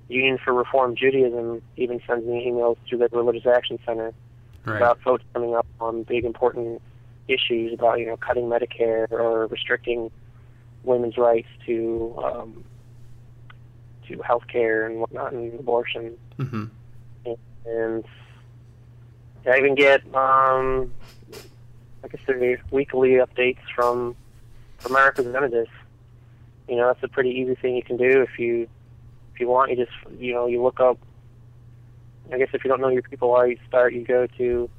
Union 0.08 0.38
for 0.44 0.54
Reform 0.54 0.96
Judaism 0.96 1.62
even 1.76 2.02
sends 2.08 2.26
me 2.26 2.48
emails 2.50 2.78
through 2.88 3.00
the 3.00 3.10
Religious 3.12 3.46
Action 3.46 3.78
Center 3.86 4.14
Right. 4.70 4.78
about 4.78 5.02
votes 5.04 5.24
coming 5.34 5.56
up 5.56 5.68
on 5.80 6.04
big 6.04 6.26
important 6.26 6.82
issues 7.28 7.74
about 7.74 8.00
you 8.00 8.06
know 8.06 8.18
cutting 8.18 8.46
Medicare 8.46 9.12
or 9.12 9.48
restricting 9.48 10.12
women's 10.84 11.18
rights 11.18 11.48
to 11.66 12.16
um, 12.24 12.64
to 14.08 14.22
health 14.22 14.48
care 14.48 14.86
and 14.86 15.00
whatnot 15.00 15.34
and 15.34 15.60
abortion 15.60 16.18
hmm 16.38 16.66
and 17.66 18.06
I 19.46 19.58
even 19.58 19.76
get, 19.76 20.04
um, 20.16 20.92
I 22.04 22.08
guess 22.08 22.22
they're 22.28 22.62
weekly 22.72 23.12
updates 23.12 23.60
from 23.76 24.16
from 24.80 24.96
our 24.96 25.06
representatives. 25.06 25.70
You 26.68 26.78
know, 26.78 26.88
that's 26.88 27.04
a 27.04 27.08
pretty 27.08 27.32
easy 27.32 27.56
thing 27.56 27.76
you 27.76 27.84
can 27.84 27.98
do 27.98 28.22
if 28.22 28.38
you 28.38 28.68
if 29.34 29.40
you 29.40 29.48
want. 29.48 29.72
You 29.72 29.78
just 29.78 29.92
you 30.20 30.34
know 30.34 30.48
you 30.48 30.62
look 30.62 30.80
up. 30.80 30.98
I 32.32 32.38
guess 32.38 32.50
if 32.54 32.64
you 32.64 32.70
don't 32.70 32.82
know 32.82 32.90
your 32.90 33.02
people 33.02 33.34
are, 33.34 33.48
you 33.48 33.58
start. 33.68 33.94
You 33.94 34.04
go 34.04 34.28
to 34.38 34.70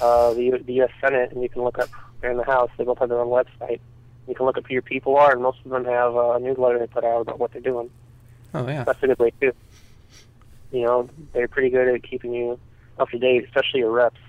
uh, 0.00 0.34
the 0.34 0.42
U- 0.42 0.62
the 0.64 0.72
U.S. 0.74 0.90
Senate 1.00 1.32
and 1.32 1.42
you 1.42 1.48
can 1.48 1.62
look 1.62 1.78
up. 1.78 1.88
They're 2.20 2.30
in 2.30 2.36
the 2.36 2.44
House. 2.44 2.70
They 2.76 2.84
both 2.84 2.98
have 2.98 3.08
their 3.08 3.20
own 3.20 3.28
website. 3.28 3.80
You 4.26 4.34
can 4.34 4.44
look 4.46 4.58
up 4.58 4.66
who 4.66 4.72
your 4.74 4.82
people 4.82 5.16
are, 5.16 5.32
and 5.32 5.42
most 5.42 5.58
of 5.64 5.70
them 5.70 5.84
have 5.84 6.14
a 6.14 6.38
newsletter 6.40 6.78
they 6.78 6.86
put 6.86 7.04
out 7.04 7.22
about 7.22 7.38
what 7.38 7.52
they're 7.52 7.62
doing. 7.62 7.90
Oh 8.54 8.66
yeah. 8.66 8.84
That's 8.84 9.02
a 9.02 9.06
good 9.06 9.18
way 9.18 9.32
too. 9.40 9.52
You 10.70 10.82
know, 10.84 11.08
they're 11.32 11.48
pretty 11.48 11.70
good 11.70 11.88
at 11.88 12.02
keeping 12.02 12.34
you 12.34 12.58
up 12.98 13.08
to 13.10 13.18
date, 13.18 13.44
especially 13.44 13.80
your 13.80 13.90
reps. 13.90 14.20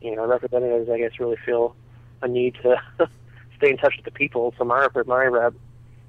You 0.00 0.16
know, 0.16 0.26
representatives, 0.26 0.88
I 0.88 0.98
guess, 0.98 1.18
really 1.18 1.36
feel 1.44 1.76
a 2.22 2.28
need 2.28 2.54
to 2.62 2.80
stay 3.58 3.70
in 3.70 3.76
touch 3.76 3.94
with 3.96 4.04
the 4.06 4.10
people. 4.10 4.54
So 4.56 4.64
my 4.64 4.88
my 5.06 5.24
rep, 5.24 5.54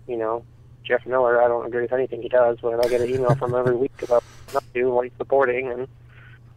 you 0.08 0.18
know, 0.18 0.46
Jeff 0.92 1.06
Miller, 1.06 1.42
I 1.42 1.48
don't 1.48 1.66
agree 1.66 1.84
with 1.84 1.94
anything 1.94 2.22
he 2.22 2.28
does, 2.28 2.58
but 2.62 2.84
I 2.86 2.90
get 2.90 3.00
an 3.00 3.10
email 3.10 3.34
from 3.36 3.54
him 3.54 3.60
every 3.62 3.78
week 3.78 3.94
about 4.04 4.24
what 4.52 4.62
he's 4.74 4.86
what 4.86 5.04
he's 5.06 5.14
supporting 5.18 5.72
and 5.72 5.88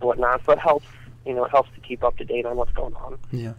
whatnot. 0.00 0.44
So 0.44 0.50
it 0.52 0.58
helps. 0.58 0.86
You 1.24 1.34
know, 1.34 1.44
it 1.44 1.52
helps 1.52 1.70
to 1.76 1.80
keep 1.80 2.02
up 2.02 2.16
to 2.18 2.24
date 2.24 2.44
on 2.44 2.56
what's 2.56 2.72
going 2.72 2.94
on. 2.96 3.16
Yeah. 3.30 3.52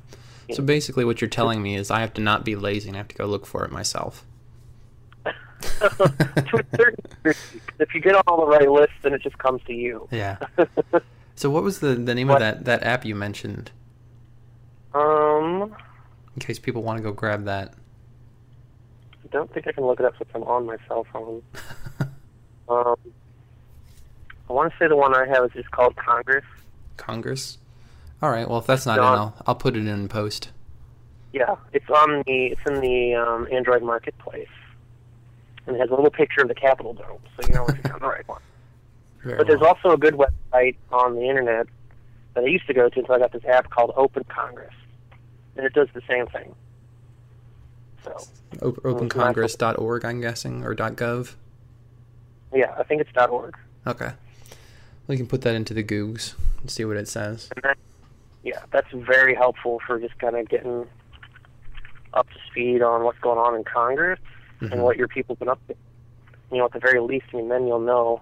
So 0.54 0.62
basically, 0.62 1.06
what 1.06 1.22
you're 1.22 1.30
telling 1.30 1.64
me 1.64 1.76
is 1.76 1.90
I 1.90 2.02
have 2.02 2.14
to 2.16 2.22
not 2.22 2.44
be 2.44 2.58
lazy 2.58 2.90
and 2.90 2.98
I 2.98 3.00
have 3.00 3.08
to 3.08 3.16
go 3.16 3.26
look 3.26 3.46
for 3.46 3.64
it 3.64 3.72
myself. 3.72 4.26
to 5.26 5.32
a 6.60 6.66
certain 6.76 7.04
degree, 7.24 7.34
if 7.80 7.96
you 7.96 8.02
get 8.02 8.16
on 8.16 8.24
all 8.28 8.42
the 8.42 8.48
right 8.48 8.70
lists, 8.70 8.96
then 9.02 9.14
it 9.14 9.22
just 9.22 9.38
comes 9.38 9.62
to 9.68 9.74
you. 9.74 10.08
Yeah. 10.12 10.38
So 11.38 11.50
what 11.50 11.64
was 11.64 11.80
the, 11.80 11.96
the 11.96 12.16
name 12.16 12.30
What? 12.30 12.36
of 12.36 12.40
that, 12.42 12.64
that 12.66 12.84
app 12.84 13.04
you 13.04 13.14
mentioned? 13.14 13.72
um, 14.94 15.76
In 16.34 16.40
case 16.40 16.60
people 16.60 16.82
want 16.82 16.98
to 16.98 17.04
go 17.04 17.12
grab 17.12 17.44
that. 17.44 17.74
I 19.36 19.38
don't 19.40 19.54
think 19.54 19.68
I 19.68 19.74
can 19.74 19.84
look 19.86 20.00
it 20.00 20.06
up 20.06 20.14
since 20.18 20.30
I'm 20.34 20.44
on 20.44 20.66
my 20.66 20.78
cell 20.88 21.06
phone. 21.12 21.42
Um, 22.68 22.96
I 24.50 24.54
want 24.54 24.72
to 24.74 24.80
say 24.80 24.88
the 24.88 24.96
one 24.96 25.14
I 25.14 25.28
have 25.28 25.46
is 25.46 25.52
just 25.52 25.70
called 25.70 25.96
Congress. 25.98 26.44
Congress. 26.98 27.60
All 28.24 28.32
right. 28.32 28.50
Well, 28.50 28.58
if 28.58 28.66
that's 28.66 28.88
not 28.88 28.96
No. 28.96 29.04
in, 29.04 29.20
I'll, 29.20 29.36
I'll 29.46 29.54
put 29.56 29.78
it 29.78 29.86
in 29.86 30.08
post. 30.10 30.50
Yeah, 31.32 31.58
it's 31.74 31.88
on 31.92 32.24
the 32.26 32.46
it's 32.48 32.62
in 32.66 32.82
the 32.82 33.14
um, 33.14 33.48
Android 33.52 33.84
marketplace, 33.84 34.48
and 35.68 35.76
it 35.76 35.80
has 35.80 35.92
a 35.92 35.94
little 35.94 36.10
picture 36.10 36.42
of 36.42 36.48
the 36.48 36.56
Capitol 36.56 36.96
dome, 36.96 37.20
so 37.40 37.48
you 37.48 37.54
know 37.54 37.68
if 37.68 37.78
you're 37.84 37.94
on 37.94 38.00
the 38.00 38.08
right 38.08 38.28
one. 38.28 38.42
Very 39.24 39.38
But 39.38 39.46
there's 39.46 39.60
well. 39.60 39.76
also 39.76 39.92
a 39.92 39.98
good 40.00 40.16
website 40.16 40.76
on 40.92 41.14
the 41.14 41.30
internet 41.30 41.68
that 42.34 42.46
I 42.46 42.48
used 42.48 42.66
to 42.66 42.74
go 42.74 42.90
to 42.90 43.00
until 43.00 43.14
I 43.14 43.20
got 43.20 43.32
this 43.32 43.46
app 43.46 43.70
called 43.70 43.92
Open 43.96 44.24
Congress, 44.24 44.74
and 45.56 45.68
it 45.68 45.74
does 45.74 45.90
the 45.94 46.02
same 46.10 46.26
thing. 46.26 46.56
So 48.06 48.28
O- 48.62 48.72
opencongress.org, 48.74 50.06
I'm 50.06 50.22
guessing, 50.22 50.64
or 50.64 50.74
.gov. 50.76 51.34
yeah, 52.54 52.74
I 52.78 52.84
think 52.84 53.02
it's 53.02 53.10
.org. 53.30 53.56
Okay. 53.86 54.12
We 55.08 55.18
can 55.18 55.28
put 55.28 55.42
that 55.42 55.56
into 55.56 55.74
the 55.74 55.84
Googs 55.84 56.34
and 56.62 56.70
see 56.72 56.86
what 56.86 56.98
it 56.98 57.08
says. 57.08 57.50
That, 57.62 57.78
yeah, 58.44 58.62
that's 58.72 58.88
very 58.94 59.36
helpful 59.36 59.80
for 59.86 60.00
just 60.00 60.18
kind 60.20 60.36
of 60.36 60.48
getting 60.50 60.88
up 62.14 62.28
to 62.30 62.36
speed 62.50 62.82
on 62.82 63.04
what's 63.04 63.20
going 63.20 63.38
on 63.38 63.56
in 63.56 63.64
Congress 63.66 64.20
Mhm. 64.62 64.72
and 64.72 64.84
what 64.84 64.96
your 64.98 65.08
people 65.08 65.36
have 65.36 65.40
been 65.40 65.50
up 65.50 65.60
to. 65.68 65.76
You 66.52 66.60
know, 66.60 66.66
at 66.66 66.72
the 66.72 66.80
very 66.80 67.00
least, 67.02 67.26
I 67.34 67.38
mean, 67.38 67.50
then 67.50 67.68
you'll 67.68 67.80
know 67.80 68.22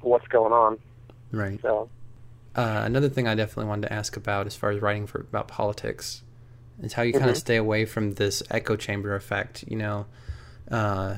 what's 0.00 0.26
going 0.28 0.52
on. 0.52 0.78
Right. 1.32 1.60
So, 1.62 1.88
Uh, 2.56 2.82
another 2.84 3.08
thing 3.08 3.26
I 3.26 3.34
definitely 3.34 3.68
wanted 3.68 3.88
to 3.88 3.92
ask 3.92 4.16
about, 4.16 4.46
as 4.46 4.54
far 4.54 4.70
as 4.70 4.80
writing 4.80 5.06
for 5.08 5.20
about 5.20 5.48
politics, 5.48 6.22
is 6.82 6.94
how 6.94 7.02
you 7.02 7.12
kind 7.12 7.30
of 7.30 7.36
stay 7.36 7.56
away 7.56 7.84
from 7.84 8.14
this 8.14 8.42
echo 8.50 8.76
chamber 8.76 9.14
effect. 9.14 9.64
You 9.66 9.76
know, 9.76 10.06
uh, 10.70 11.16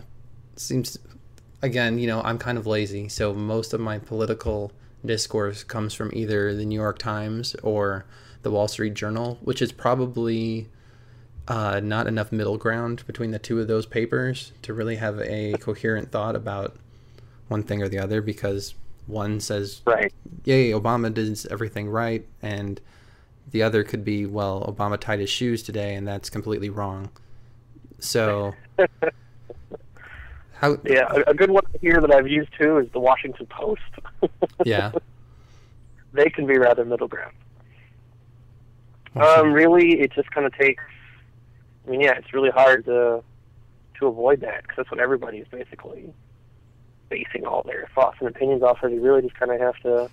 seems 0.57 0.99
again, 1.63 1.99
you 1.99 2.07
know, 2.07 2.23
I'm 2.23 2.39
kind 2.39 2.59
of 2.59 2.67
lazy, 2.67 3.09
so 3.09 3.35
most 3.35 3.73
of 3.73 3.81
my 3.81 3.99
political 3.99 4.73
discourse 5.05 5.63
comes 5.63 5.95
from 5.95 6.11
either 6.13 6.55
the 6.55 6.65
New 6.65 6.79
York 6.79 6.99
Times 6.99 7.55
or 7.63 8.05
the 8.43 8.51
Wall 8.51 8.69
Street 8.69 8.95
Journal, 8.95 9.39
which 9.43 9.63
is 9.63 9.73
probably 9.73 10.69
uh, 11.49 11.81
not 11.83 12.07
enough 12.07 12.33
middle 12.33 12.59
ground 12.59 13.05
between 13.07 13.31
the 13.31 13.39
two 13.39 13.61
of 13.61 13.69
those 13.69 13.87
papers 13.87 14.53
to 14.63 14.75
really 14.75 14.97
have 14.97 15.21
a 15.21 15.55
coherent 15.61 16.11
thought 16.11 16.35
about 16.35 16.77
one 17.49 17.63
thing 17.63 17.83
or 17.83 17.89
the 17.89 17.99
other 17.99 18.21
because 18.21 18.75
one 19.07 19.39
says 19.39 19.83
right. 19.87 20.13
yay, 20.45 20.71
Obama 20.73 21.13
did 21.13 21.47
everything 21.51 21.89
right, 21.89 22.27
and 22.43 22.81
the 23.51 23.63
other 23.63 23.85
could 23.85 24.05
be, 24.05 24.27
well, 24.27 24.63
Obama 24.63 24.99
tied 24.99 25.21
his 25.21 25.31
shoes 25.31 25.63
today, 25.63 25.95
and 25.95 26.07
that's 26.07 26.29
completely 26.31 26.69
wrong. 26.71 27.11
So, 27.99 28.55
how? 30.53 30.79
Yeah, 30.85 31.07
a, 31.11 31.31
a 31.31 31.35
good 31.35 31.51
one 31.51 31.63
here 31.81 32.01
that 32.01 32.13
I've 32.13 32.29
used 32.29 32.51
too 32.59 32.79
is 32.79 32.91
the 32.93 33.01
Washington 33.01 33.47
Post. 33.47 33.83
Yeah. 34.65 34.91
they 36.13 36.29
can 36.31 36.47
be 36.47 36.59
rather 36.59 36.85
middle 36.85 37.07
ground. 37.07 37.35
Um, 39.15 39.53
really, 39.53 40.01
it 40.01 40.13
just 40.13 40.31
kind 40.31 40.47
of 40.47 40.55
takes. 40.57 40.83
I 41.87 41.91
mean, 41.91 42.01
yeah, 42.01 42.13
it's 42.19 42.33
really 42.35 42.51
hard 42.51 42.85
to 42.87 43.23
to 43.99 44.07
avoid 44.07 44.41
that 44.41 44.63
because 44.63 44.77
that's 44.79 44.91
what 44.91 45.01
everybody 45.01 45.39
is 45.39 45.49
basically 45.49 46.13
basing 47.09 47.47
all 47.47 47.63
their 47.63 47.89
thoughts 47.95 48.17
and 48.21 48.29
opinions 48.29 48.63
off 48.63 48.83
of. 48.83 48.93
You 48.93 49.01
really 49.01 49.23
just 49.23 49.35
kind 49.39 49.53
of 49.53 49.61
have 49.61 49.79
to 49.83 50.11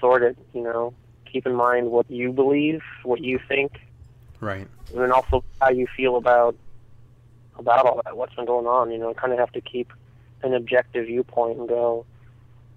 sort 0.00 0.22
it. 0.22 0.36
You 0.52 0.62
know, 0.62 0.94
keep 1.30 1.46
in 1.46 1.54
mind 1.54 1.90
what 1.90 2.10
you 2.10 2.32
believe, 2.32 2.82
what 3.02 3.20
you 3.22 3.38
think, 3.48 3.80
right. 4.40 4.66
and 4.92 5.00
then 5.00 5.12
also 5.12 5.44
how 5.60 5.70
you 5.70 5.86
feel 5.96 6.16
about 6.16 6.56
about 7.58 7.86
all 7.86 8.00
that, 8.04 8.16
what's 8.16 8.34
been 8.34 8.46
going 8.46 8.66
on. 8.66 8.90
You 8.90 8.98
know, 8.98 9.14
kind 9.14 9.32
of 9.32 9.38
have 9.38 9.52
to 9.52 9.60
keep 9.60 9.92
an 10.42 10.54
objective 10.54 11.06
viewpoint 11.06 11.58
and 11.58 11.68
go, 11.68 12.06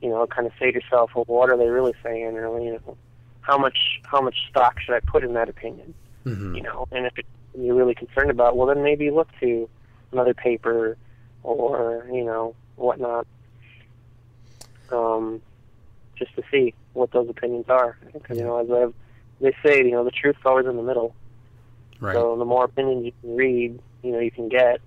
you 0.02 0.10
know, 0.10 0.26
kind 0.28 0.48
of 0.48 0.54
say 0.60 0.72
to 0.72 0.80
yourself, 0.80 1.12
well, 1.16 1.26
what 1.26 1.50
are 1.50 1.58
they 1.58 1.68
really 1.68 1.94
saying, 2.04 2.38
or 2.38 2.60
you 2.60 2.74
know, 2.74 2.98
how 3.42 3.58
much 3.58 4.00
how 4.04 4.22
much 4.22 4.36
stock 4.50 4.80
should 4.80 4.96
I 4.96 5.00
put 5.00 5.24
in 5.24 5.34
that 5.34 5.50
opinion? 5.50 5.94
hmm 6.24 6.56
You 6.56 6.64
know, 6.64 6.88
and 6.92 7.06
if 7.06 7.18
it, 7.18 7.26
you're 7.58 7.76
really 7.76 7.96
concerned 7.96 8.32
about, 8.32 8.56
well, 8.56 8.68
then 8.68 8.84
maybe 8.84 9.10
look 9.12 9.28
to 9.42 9.70
another 10.12 10.34
paper 10.34 10.98
or 11.44 12.08
you 12.12 12.24
know 12.24 12.56
whatnot, 12.76 13.28
um, 14.92 15.42
just 16.22 16.36
to 16.36 16.44
see 16.52 16.74
what 16.94 17.12
those 17.12 17.28
opinions 17.30 17.66
are. 17.70 17.98
Because 18.14 18.38
you 18.38 18.44
know, 18.44 18.58
as 18.60 18.70
I've, 18.72 18.94
they 19.42 19.56
say, 19.66 19.80
you 19.84 19.92
know, 19.92 20.04
the 20.04 20.12
truth's 20.12 20.40
always 20.46 20.66
in 20.68 20.76
the 20.78 20.84
middle. 20.84 21.16
Right. 22.00 22.14
So 22.16 22.38
the 22.38 22.46
more 22.46 22.66
opinions 22.66 23.06
you 23.06 23.12
can 23.22 23.36
read, 23.36 23.80
you 24.04 24.12
know, 24.12 24.20
you 24.20 24.32
can 24.32 24.48
get. 24.50 24.80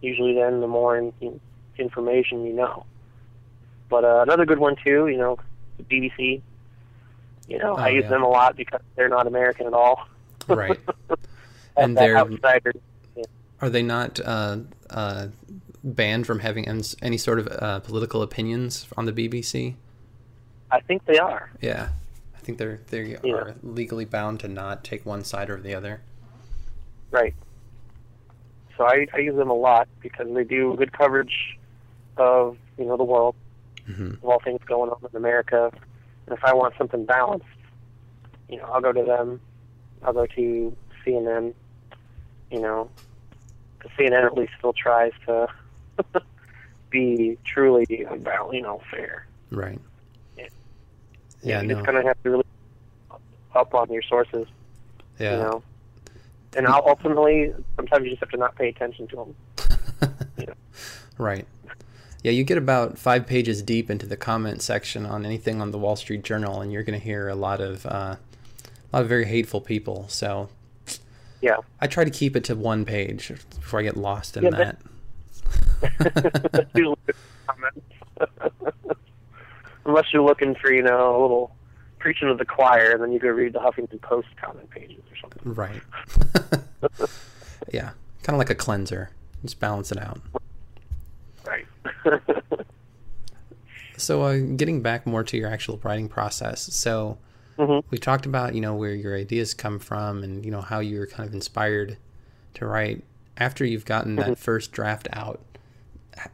Usually, 0.00 0.34
then 0.34 0.60
the 0.60 0.66
more 0.66 0.96
in, 0.98 1.40
information 1.78 2.44
you 2.44 2.52
know. 2.52 2.84
But 3.88 4.04
uh, 4.04 4.20
another 4.22 4.44
good 4.46 4.58
one 4.58 4.74
too, 4.82 5.06
you 5.06 5.16
know, 5.18 5.38
the 5.78 5.84
BBC. 5.84 6.42
You 7.48 7.58
know, 7.58 7.74
I 7.74 7.90
Oh, 7.90 7.92
use 7.92 8.02
yeah. 8.04 8.08
them 8.10 8.22
a 8.22 8.28
lot 8.28 8.56
because 8.56 8.80
they're 8.96 9.08
not 9.08 9.26
American 9.26 9.66
at 9.66 9.72
all. 9.74 10.06
Right. 10.48 10.78
And 11.76 11.96
they're- 11.96 12.16
outsider. 12.18 12.72
Are 13.62 13.70
they 13.70 13.82
not 13.82 14.20
uh, 14.20 14.58
uh, 14.90 15.28
banned 15.82 16.26
from 16.26 16.40
having 16.40 16.68
any 17.00 17.16
sort 17.16 17.38
of 17.38 17.46
uh, 17.48 17.80
political 17.80 18.20
opinions 18.22 18.86
on 18.96 19.06
the 19.06 19.12
BBC? 19.12 19.76
I 20.72 20.80
think 20.80 21.04
they 21.04 21.18
are. 21.18 21.50
Yeah. 21.60 21.90
I 22.34 22.38
think 22.40 22.58
they're 22.58 22.80
they 22.90 23.16
Yeah. 23.22 23.34
are 23.34 23.54
legally 23.62 24.04
bound 24.04 24.40
to 24.40 24.48
not 24.48 24.82
take 24.82 25.06
one 25.06 25.22
side 25.22 25.48
or 25.50 25.60
the 25.60 25.74
other. 25.74 26.00
Right. 27.12 27.34
So 28.76 28.84
I, 28.84 29.06
I 29.14 29.18
use 29.18 29.36
them 29.36 29.50
a 29.50 29.54
lot 29.54 29.86
because 30.00 30.26
they 30.34 30.44
do 30.44 30.74
good 30.76 30.92
coverage 30.92 31.56
of 32.16 32.56
you 32.78 32.86
know 32.86 32.96
the 32.96 33.04
world, 33.04 33.36
hmm 33.86 34.14
of 34.14 34.24
all 34.24 34.40
things 34.42 34.60
going 34.66 34.90
on 34.90 34.96
in 35.08 35.16
America. 35.16 35.70
And 36.26 36.36
if 36.36 36.42
I 36.44 36.54
want 36.54 36.74
something 36.78 37.04
balanced, 37.04 37.46
you 38.48 38.56
know, 38.56 38.64
I'll 38.64 38.80
go 38.80 38.92
to 38.92 39.04
them. 39.04 39.40
I'll 40.02 40.12
go 40.14 40.26
to 40.26 40.76
CNN. 41.04 41.54
You 42.50 42.60
know, 42.60 42.90
CNN 43.98 44.24
at 44.24 44.34
least 44.34 44.52
still 44.58 44.72
tries 44.72 45.12
to 45.26 45.48
be 46.90 47.38
truly 47.44 48.06
about 48.10 48.52
you 48.54 48.62
know 48.62 48.80
fair. 48.90 49.26
Right. 49.50 49.78
Yeah. 51.42 51.60
You 51.62 51.68
no. 51.68 51.74
just 51.74 51.86
kind 51.86 51.98
of 51.98 52.04
have 52.04 52.22
to 52.22 52.30
really 52.30 52.44
up 53.54 53.74
on 53.74 53.92
your 53.92 54.02
sources. 54.02 54.46
yeah. 55.18 55.32
You 55.32 55.36
know, 55.42 55.62
and 56.56 56.66
ultimately 56.66 57.52
sometimes 57.76 58.04
you 58.04 58.10
just 58.10 58.20
have 58.20 58.30
to 58.30 58.36
not 58.36 58.56
pay 58.56 58.68
attention 58.68 59.06
to 59.08 59.16
them. 59.16 59.34
Right. 61.18 61.46
Yeah, 62.22 62.32
you 62.32 62.42
get 62.42 62.56
about 62.56 62.98
five 62.98 63.26
pages 63.26 63.62
deep 63.62 63.90
into 63.90 64.06
the 64.06 64.16
comment 64.16 64.62
section 64.62 65.04
on 65.04 65.26
anything 65.26 65.60
on 65.60 65.70
the 65.72 65.78
Wall 65.78 65.94
Street 65.94 66.22
Journal, 66.24 66.60
and 66.62 66.72
you're 66.72 66.82
going 66.84 66.98
to 66.98 67.04
hear 67.04 67.28
a 67.28 67.34
lot 67.34 67.60
of 67.60 67.84
uh, 67.84 68.16
a 68.16 68.18
lot 68.92 69.02
of 69.02 69.08
very 69.08 69.26
hateful 69.26 69.60
people. 69.60 70.06
So 70.08 70.48
Yeah. 71.42 71.56
I 71.80 71.86
try 71.86 72.04
to 72.04 72.10
keep 72.10 72.34
it 72.34 72.44
to 72.44 72.54
one 72.56 72.84
page 72.86 73.28
before 73.60 73.80
I 73.80 73.82
get 73.82 73.96
lost 73.96 74.36
in 74.38 74.44
Yeah, 74.44 74.50
that. 74.50 74.78
but- 76.00 76.68
Usually 76.74 76.96
good 77.06 77.16
comments. 77.46 77.80
unless 79.84 80.06
you're 80.12 80.22
looking 80.22 80.54
for 80.54 80.72
you 80.72 80.82
know 80.82 81.18
a 81.18 81.20
little 81.20 81.54
preaching 81.98 82.28
to 82.28 82.34
the 82.34 82.44
choir, 82.44 82.90
and 82.92 83.02
then 83.02 83.12
you 83.12 83.18
go 83.18 83.28
read 83.28 83.52
the 83.52 83.58
Huffington 83.60 84.00
Post 84.00 84.28
comment 84.40 84.68
pages 84.70 85.02
or 85.10 85.16
something. 85.20 85.54
Right. 85.54 85.82
yeah, 87.72 87.90
kind 88.22 88.34
of 88.34 88.38
like 88.38 88.50
a 88.50 88.54
cleanser. 88.54 89.10
Just 89.42 89.60
balance 89.60 89.92
it 89.92 89.98
out. 89.98 90.20
Right. 91.46 91.66
So, 93.98 94.22
uh, 94.22 94.38
getting 94.56 94.82
back 94.82 95.06
more 95.06 95.22
to 95.22 95.36
your 95.36 95.48
actual 95.48 95.78
writing 95.84 96.08
process. 96.08 96.62
So, 96.74 97.18
Mhm. 97.58 97.84
we 97.90 97.98
talked 97.98 98.26
about 98.26 98.54
you 98.54 98.60
know 98.60 98.74
where 98.74 98.94
your 98.94 99.16
ideas 99.16 99.54
come 99.54 99.78
from, 99.78 100.24
and 100.24 100.44
you 100.44 100.50
know 100.50 100.62
how 100.62 100.80
you're 100.80 101.06
kind 101.06 101.28
of 101.28 101.34
inspired 101.34 101.98
to 102.54 102.66
write. 102.66 103.04
After 103.36 103.64
you've 103.64 103.84
gotten 103.84 104.16
that 104.16 104.38
first 104.38 104.72
draft 104.72 105.06
out, 105.12 105.40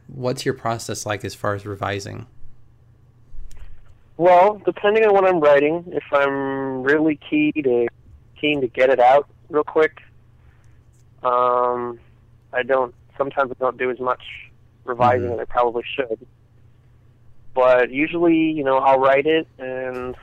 what's 0.07 0.45
your 0.45 0.53
process 0.55 1.05
like 1.05 1.23
as 1.23 1.35
far 1.35 1.53
as 1.53 1.65
revising? 1.65 2.25
Well, 4.19 4.61
depending 4.65 5.05
on 5.05 5.13
what 5.13 5.25
I'm 5.25 5.39
writing, 5.39 5.85
if 5.93 6.03
I'm 6.11 6.83
really 6.83 7.17
key 7.29 7.53
to 7.63 7.87
keen 8.39 8.59
to 8.59 8.67
get 8.67 8.89
it 8.89 8.99
out 8.99 9.29
real 9.49 9.63
quick, 9.63 9.93
um, 11.23 12.01
I 12.51 12.63
don't. 12.67 12.93
Sometimes 13.17 13.51
I 13.51 13.63
don't 13.63 13.77
do 13.77 13.89
as 13.89 13.99
much 14.01 14.21
revising 14.83 15.29
Mhm. 15.29 15.35
as 15.35 15.39
I 15.39 15.45
probably 15.45 15.83
should. 15.95 16.27
But 17.53 17.91
usually, 17.91 18.35
you 18.35 18.61
know, 18.61 18.79
I'll 18.79 18.99
write 18.99 19.25
it 19.25 19.47
and 19.57 20.17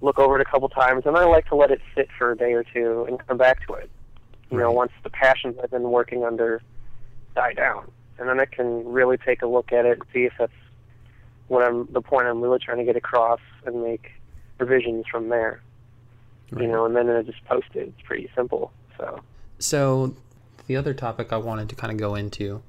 look 0.00 0.20
over 0.20 0.36
it 0.38 0.40
a 0.40 0.48
couple 0.48 0.68
times, 0.68 1.06
and 1.06 1.16
I 1.16 1.24
like 1.24 1.46
to 1.48 1.56
let 1.56 1.72
it 1.72 1.80
sit 1.96 2.08
for 2.16 2.30
a 2.30 2.36
day 2.36 2.52
or 2.52 2.62
two 2.62 3.04
and 3.08 3.18
come 3.26 3.36
back 3.36 3.66
to 3.66 3.74
it. 3.74 3.90
You 4.48 4.58
know, 4.58 4.70
once 4.70 4.92
the 5.02 5.10
passions 5.10 5.56
I've 5.60 5.70
been 5.72 5.90
working 5.90 6.22
under 6.22 6.62
die 7.34 7.52
down, 7.54 7.90
and 8.16 8.28
then 8.28 8.38
I 8.38 8.44
can 8.44 8.84
really 8.86 9.16
take 9.16 9.42
a 9.42 9.46
look 9.48 9.72
at 9.72 9.86
it 9.86 9.98
and 9.98 10.02
see 10.12 10.24
if 10.24 10.34
that's 10.38 10.52
what 11.50 11.64
I'm 11.64 11.86
the 11.92 12.00
point 12.00 12.26
I'm 12.28 12.40
really 12.40 12.60
trying 12.60 12.78
to 12.78 12.84
get 12.84 12.94
across, 12.96 13.40
and 13.66 13.82
make 13.82 14.12
revisions 14.58 15.04
from 15.10 15.28
there. 15.28 15.60
Right. 16.52 16.62
You 16.62 16.68
know, 16.68 16.84
and 16.86 16.94
then 16.94 17.10
I 17.10 17.22
just 17.22 17.44
post 17.44 17.66
it. 17.74 17.88
It's 17.88 18.02
pretty 18.06 18.30
simple. 18.36 18.72
So 18.96 19.20
So, 19.58 20.14
the 20.66 20.76
other 20.76 20.94
topic 20.94 21.32
I 21.32 21.36
wanted 21.38 21.68
to 21.70 21.74
kind 21.74 21.92
of 21.92 21.98
go 21.98 22.14
into, 22.14 22.62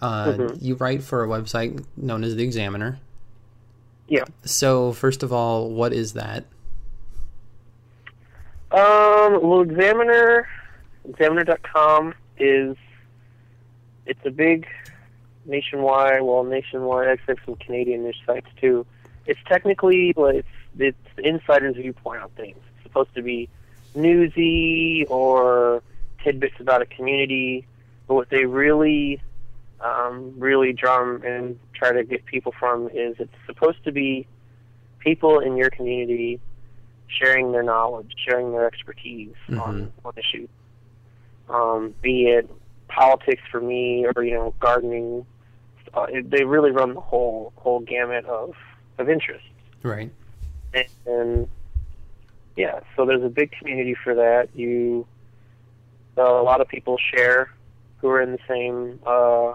uh, 0.00 0.26
Mhm. 0.32 0.58
you 0.62 0.74
write 0.76 1.02
for 1.02 1.22
a 1.24 1.28
website 1.28 1.84
known 1.96 2.24
as 2.24 2.34
the 2.36 2.42
Examiner. 2.44 2.98
yeah. 4.08 4.24
So, 4.44 4.92
first 4.92 5.22
of 5.22 5.32
all, 5.32 5.68
what 5.70 5.92
is 5.92 6.12
that? 6.14 6.44
Um, 8.72 9.40
well, 9.42 9.60
Examiner, 9.62 10.48
Examiner.com 11.08 12.14
is 12.38 12.76
it's 14.06 14.20
a 14.24 14.30
big 14.30 14.66
nationwide. 15.46 16.22
Well, 16.22 16.44
nationwide. 16.44 17.08
I 17.08 17.16
have 17.26 17.38
some 17.44 17.56
Canadian 17.56 18.04
news 18.04 18.20
sites 18.26 18.48
too. 18.60 18.86
It's 19.26 19.40
technically 19.46 20.12
well, 20.16 20.34
it's 20.34 20.48
it's 20.78 20.96
the 21.16 21.26
insider's 21.26 21.76
viewpoint 21.76 22.22
on 22.22 22.28
things. 22.30 22.58
It's 22.74 22.82
supposed 22.82 23.14
to 23.14 23.22
be 23.22 23.48
newsy 23.94 25.06
or 25.08 25.82
tidbits 26.22 26.56
about 26.60 26.82
a 26.82 26.86
community, 26.86 27.66
but 28.06 28.14
what 28.14 28.30
they 28.30 28.44
really 28.44 29.20
um, 29.80 30.34
really 30.38 30.72
drum 30.72 31.22
and 31.24 31.58
try 31.74 31.92
to 31.92 32.04
get 32.04 32.24
people 32.24 32.52
from 32.58 32.88
is 32.88 33.16
it's 33.18 33.32
supposed 33.46 33.82
to 33.84 33.92
be 33.92 34.26
people 34.98 35.38
in 35.40 35.56
your 35.56 35.70
community 35.70 36.40
sharing 37.08 37.52
their 37.52 37.62
knowledge, 37.62 38.12
sharing 38.26 38.52
their 38.52 38.66
expertise 38.66 39.34
on, 39.50 39.92
on 40.04 40.12
issues. 40.16 40.48
Um, 41.48 41.94
be 42.02 42.26
it 42.26 42.50
politics 42.88 43.42
for 43.50 43.60
me 43.60 44.06
or 44.06 44.24
you 44.24 44.34
know 44.34 44.54
gardening, 44.58 45.26
uh, 45.94 46.06
it, 46.08 46.30
they 46.30 46.44
really 46.44 46.70
run 46.70 46.94
the 46.94 47.00
whole 47.00 47.52
whole 47.56 47.80
gamut 47.80 48.24
of 48.26 48.54
of 48.98 49.08
interests. 49.08 49.48
Right. 49.82 50.10
And, 50.74 50.86
and 51.06 51.48
yeah, 52.56 52.80
so 52.96 53.06
there's 53.06 53.22
a 53.22 53.28
big 53.28 53.52
community 53.52 53.94
for 54.02 54.14
that. 54.14 54.48
You 54.54 55.06
uh, 56.18 56.22
a 56.22 56.42
lot 56.42 56.60
of 56.60 56.68
people 56.68 56.98
share 56.98 57.52
who 57.98 58.08
are 58.08 58.20
in 58.20 58.32
the 58.32 58.38
same 58.48 58.98
uh, 59.06 59.54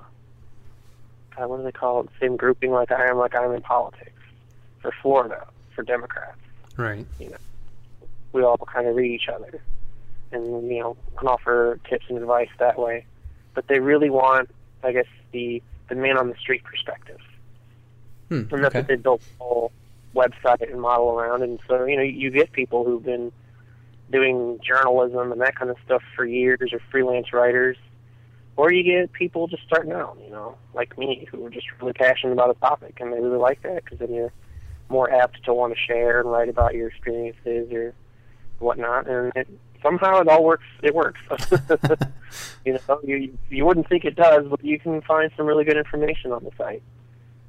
God, 1.36 1.48
what 1.48 1.58
do 1.58 1.64
they 1.64 1.72
call 1.72 2.02
it? 2.02 2.10
Same 2.20 2.38
grouping 2.38 2.72
like 2.72 2.92
I 2.92 3.08
am, 3.08 3.18
like 3.18 3.36
I'm 3.36 3.52
in 3.54 3.62
politics 3.62 4.12
for 4.82 4.92
Florida 5.02 5.48
for 5.76 5.84
Democrats 5.84 6.38
Right. 6.78 7.06
You 7.20 7.30
know, 7.30 7.38
we 8.34 8.44
all 8.44 8.58
kind 8.58 8.88
of 8.88 8.96
read 8.96 9.12
each 9.12 9.28
other 9.28 9.62
and 10.32 10.72
you 10.72 10.80
know 10.80 10.98
can 11.18 11.28
offer 11.28 11.80
tips 11.90 12.06
and 12.10 12.18
advice 12.18 12.50
that 12.60 12.80
way 12.80 13.06
but 13.54 13.68
they 13.68 13.80
really 13.80 14.10
want 14.10 14.50
i 14.84 14.92
guess 14.92 15.06
the 15.34 15.62
the 15.96 16.02
man 16.02 16.18
on 16.18 16.30
the 16.30 16.36
street 16.36 16.64
perspective. 16.64 17.20
Hmm, 18.30 18.44
and 18.52 18.64
that's 18.64 18.76
okay. 18.76 18.80
what 18.80 18.88
they 18.88 18.96
built 18.96 19.22
the 19.22 19.44
whole 19.44 19.72
website 20.16 20.72
and 20.72 20.82
model 20.82 21.12
around. 21.12 21.44
And 21.44 21.60
so 21.68 21.86
you 21.86 21.98
know 21.98 22.04
you 22.04 22.32
get 22.32 22.52
people 22.52 22.84
who've 22.84 23.04
been 23.04 23.32
doing 24.12 24.60
journalism 24.66 25.32
and 25.32 25.40
that 25.42 25.56
kind 25.56 25.72
of 25.72 25.78
stuff 25.86 26.02
for 26.16 26.26
years 26.26 26.72
or 26.74 26.80
freelance 26.92 27.32
writers 27.32 27.78
or 28.58 28.70
you 28.70 28.84
get 28.84 29.10
people 29.14 29.48
just 29.48 29.64
starting 29.64 29.94
out 29.94 30.18
you 30.22 30.30
know 30.30 30.58
like 30.74 30.98
me 30.98 31.26
who 31.32 31.46
are 31.46 31.50
just 31.50 31.66
really 31.80 31.94
passionate 31.94 32.34
about 32.34 32.50
a 32.50 32.54
topic 32.56 33.00
and 33.00 33.14
they 33.14 33.22
really 33.22 33.38
like 33.38 33.62
that 33.62 33.82
because 33.82 34.00
then 34.00 34.14
you're 34.14 34.34
more 34.92 35.10
apt 35.12 35.44
to 35.46 35.54
want 35.54 35.74
to 35.74 35.80
share 35.80 36.20
and 36.20 36.30
write 36.30 36.50
about 36.50 36.76
your 36.76 36.90
experiences 36.90 37.72
or 37.72 37.96
whatnot. 38.60 39.08
And 39.08 39.32
it, 39.36 39.48
somehow 39.82 40.20
it 40.22 40.28
all 40.28 40.44
works 40.44 40.66
it 40.84 40.94
works 40.94 41.20
you 42.66 42.74
know 42.74 43.00
you 43.04 43.38
you 43.50 43.66
wouldn't 43.66 43.88
think 43.90 44.06
it 44.06 44.16
does 44.16 44.46
but 44.48 44.64
you 44.64 44.80
can 44.80 45.02
find 45.02 45.32
some 45.36 45.46
really 45.46 45.64
good 45.64 45.78
information 45.78 46.32
on 46.32 46.44
the 46.44 46.52
site 46.58 46.82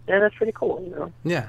and 0.09 0.23
that's 0.23 0.35
pretty 0.35 0.53
cool 0.53 0.83
you 0.85 0.91
know 0.91 1.13
Yeah. 1.25 1.49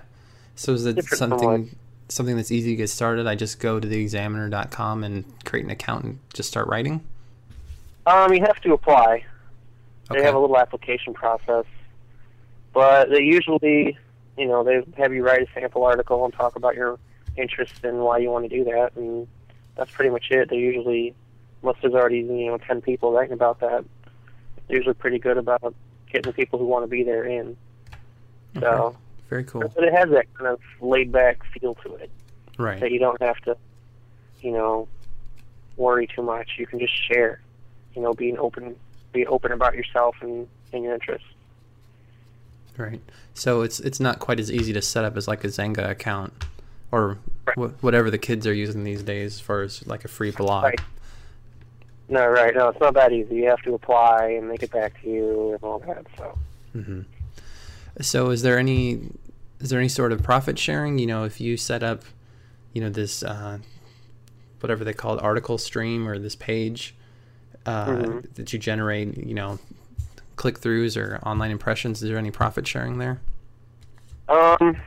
So 0.56 0.74
is 0.74 0.86
it 0.86 0.96
Different 0.98 1.18
something 1.18 1.76
something 2.10 2.36
that's 2.36 2.52
easy 2.52 2.72
to 2.72 2.76
get 2.76 2.90
started? 2.90 3.26
I 3.26 3.34
just 3.34 3.60
go 3.60 3.80
to 3.80 3.88
theexaminer.com 3.88 5.04
and 5.04 5.26
create 5.46 5.66
an 5.66 5.72
account 5.72 6.04
and 6.06 6.20
just 6.34 6.50
start 6.50 6.68
writing? 6.68 7.02
um 8.06 8.34
you 8.34 8.42
have 8.42 8.60
to 8.62 8.74
apply 8.74 9.24
Okay. 10.12 10.20
They 10.20 10.26
have 10.26 10.36
a 10.36 10.40
little 10.40 10.58
application 10.58 11.14
process, 11.14 11.66
but 12.74 13.10
they 13.10 13.22
usually, 13.22 13.98
you 14.38 14.46
know, 14.48 14.64
they 14.64 14.84
have 14.98 15.14
you 15.14 15.24
write 15.26 15.42
a 15.42 15.48
sample 15.54 15.86
article 15.86 16.26
and 16.26 16.34
talk 16.34 16.58
about 16.58 16.76
your 16.76 17.00
interests 17.38 17.80
and 17.84 18.00
why 18.00 18.18
you 18.18 18.30
want 18.30 18.44
to 18.48 18.56
do 18.56 18.66
that, 18.66 18.92
and 18.98 19.28
that's 19.76 19.92
pretty 19.92 20.10
much 20.12 20.30
it. 20.32 20.50
They 20.50 20.58
usually, 20.58 21.14
unless 21.62 21.78
there's 21.82 21.94
already 21.94 22.20
you 22.20 22.48
know 22.48 22.58
ten 22.58 22.82
people 22.82 23.12
writing 23.12 23.34
about 23.34 23.60
that, 23.62 23.84
they're 24.68 24.78
usually 24.78 24.94
pretty 24.96 25.20
good 25.20 25.38
about 25.38 25.74
getting 26.12 26.30
the 26.32 26.34
people 26.34 26.60
who 26.60 26.66
want 26.66 26.84
to 26.84 26.88
be 26.88 27.04
there 27.04 27.24
in. 27.24 27.58
So, 28.60 28.68
Okay. 28.68 28.98
Very 29.30 29.44
cool. 29.46 29.62
but 29.62 29.84
it 29.84 29.94
has 29.94 30.10
that 30.12 30.32
kind 30.36 30.48
of 30.52 30.60
laid 30.80 31.12
back 31.12 31.44
feel 31.46 31.74
to 31.76 31.96
it 31.96 32.12
right? 32.60 32.80
that 32.80 32.92
you 32.92 33.00
don't 33.00 33.20
have 33.20 33.38
to, 33.42 33.58
you 34.42 34.52
know, 34.52 34.88
worry 35.76 36.06
too 36.06 36.22
much. 36.22 36.52
You 36.60 36.68
can 36.68 36.78
just 36.78 36.94
share, 37.08 37.42
you 37.96 38.02
know, 38.04 38.14
being 38.14 38.38
open, 38.38 38.76
be 39.12 39.26
open 39.26 39.52
about 39.52 39.74
yourself 39.74 40.16
and, 40.22 40.48
and 40.72 40.84
your 40.84 40.94
interests. 40.94 41.28
Right. 42.78 43.02
So 43.34 43.62
it's 43.62 43.80
it's 43.80 44.00
not 44.00 44.20
quite 44.20 44.40
as 44.40 44.52
easy 44.52 44.72
to 44.74 44.82
set 44.84 45.04
up 45.04 45.18
as 45.18 45.28
like 45.28 45.44
a 45.44 45.48
Xanga 45.48 45.90
account 45.90 46.34
or 46.94 47.18
wh- 47.58 47.84
whatever 47.84 48.12
the 48.12 48.20
kids 48.20 48.46
are 48.46 48.54
using 48.54 48.84
these 48.84 49.02
days 49.02 49.34
as 49.36 49.40
far 49.42 49.62
as 49.64 49.86
like 49.88 50.06
a 50.06 50.08
free 50.08 50.30
blog. 50.30 50.66
Right. 50.66 50.82
No, 52.08 52.28
right. 52.28 52.54
No, 52.56 52.68
it's 52.70 52.80
not 52.80 52.94
that 52.94 53.12
easy. 53.12 53.36
You 53.38 53.50
have 53.50 53.62
to 53.64 53.74
apply 53.74 54.28
and 54.38 54.48
make 54.48 54.62
it 54.62 54.72
back 54.72 55.02
to 55.02 55.10
you 55.10 55.54
and 55.54 55.64
all 55.64 55.80
that. 55.80 56.06
So, 56.18 56.38
hmm 56.74 57.02
So 58.00 58.30
is 58.30 58.44
there 58.44 58.60
any 58.60 59.00
is 59.60 59.70
there 59.72 59.80
any 59.80 59.90
sort 59.90 60.12
of 60.12 60.22
profit 60.22 60.60
sharing? 60.60 61.00
You 61.00 61.08
know, 61.08 61.24
if 61.24 61.42
you 61.42 61.58
set 61.58 61.82
up, 61.82 62.04
you 62.74 62.82
know, 62.82 62.90
this 62.90 63.24
uh, 63.24 63.58
whatever 64.60 64.84
they 64.84 64.94
call 64.94 65.18
it, 65.18 65.24
article 65.24 65.58
stream 65.58 66.08
or 66.08 66.20
this 66.20 66.36
page 66.36 66.94
uh, 67.66 67.88
Mhm. 67.88 68.36
that 68.36 68.54
you 68.54 68.60
generate, 68.60 69.18
you 69.18 69.34
know, 69.34 69.58
click 70.36 70.60
throughs 70.60 70.96
or 70.96 71.20
online 71.26 71.50
impressions. 71.50 72.04
Is 72.04 72.10
there 72.10 72.18
any 72.20 72.32
profit 72.32 72.68
sharing 72.68 73.00
there? 73.00 73.20
um, 74.30 74.78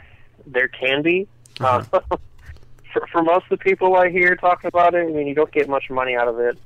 there 0.47 0.69
can 0.69 1.03
be. 1.03 1.27
Uh-huh. 1.61 1.85
Uh, 1.93 2.01
for, 2.93 3.07
for 3.13 3.23
most 3.23 3.45
of 3.51 3.59
the 3.59 3.65
people 3.65 3.97
I 3.97 4.11
hear 4.11 4.37
talking 4.37 4.69
about 4.69 4.95
it, 4.95 5.07
I 5.07 5.11
mean, 5.11 5.27
you 5.27 5.35
don't 5.35 5.53
get 5.53 5.69
much 5.69 5.91
money 5.91 6.15
out 6.17 6.29
of 6.29 6.39
it, 6.39 6.59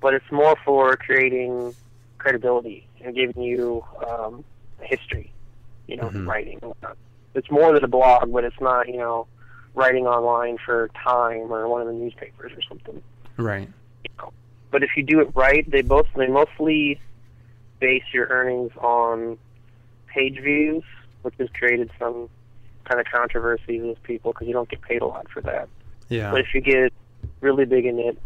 but 0.00 0.14
it's 0.14 0.30
more 0.30 0.56
for 0.64 0.96
creating 0.96 1.74
credibility 2.18 2.86
and 3.04 3.14
giving 3.14 3.42
you 3.42 3.84
um, 4.08 4.44
history, 4.80 5.32
you 5.86 5.96
know, 5.96 6.10
Mhm. 6.10 6.26
writing. 6.26 6.60
It's 7.34 7.50
more 7.50 7.72
than 7.72 7.84
a 7.84 7.88
blog, 7.88 8.32
but 8.32 8.44
it's 8.44 8.60
not, 8.60 8.88
you 8.88 8.96
know, 8.96 9.26
writing 9.74 10.06
online 10.06 10.58
for 10.58 10.88
Time 11.02 11.52
or 11.52 11.68
one 11.68 11.80
of 11.80 11.86
the 11.86 11.92
newspapers 11.92 12.52
or 12.52 12.62
something. 12.62 13.02
Right. 13.36 13.68
But 14.70 14.82
if 14.82 14.90
you 14.96 15.02
do 15.02 15.20
it 15.20 15.30
right, 15.34 15.68
they 15.70 15.82
both 15.82 16.06
they 16.14 16.26
mostly 16.26 17.00
base 17.80 18.02
your 18.12 18.26
earnings 18.26 18.72
on 18.76 19.38
page 20.08 20.40
views, 20.40 20.82
which 21.22 21.34
has 21.38 21.48
created 21.50 21.90
some 21.98 22.28
kind 22.88 23.00
of 23.00 23.06
controversies 23.06 23.82
with 23.82 24.02
people 24.02 24.32
because 24.32 24.46
you 24.46 24.52
don't 24.52 24.68
get 24.68 24.80
paid 24.82 25.02
a 25.02 25.06
lot 25.06 25.30
for 25.30 25.40
that. 25.42 25.68
Yeah. 26.08 26.30
But 26.30 26.40
if 26.40 26.54
you 26.54 26.60
get 26.60 26.92
really 27.40 27.64
big 27.64 27.84
in 27.84 27.98
it, 27.98 28.18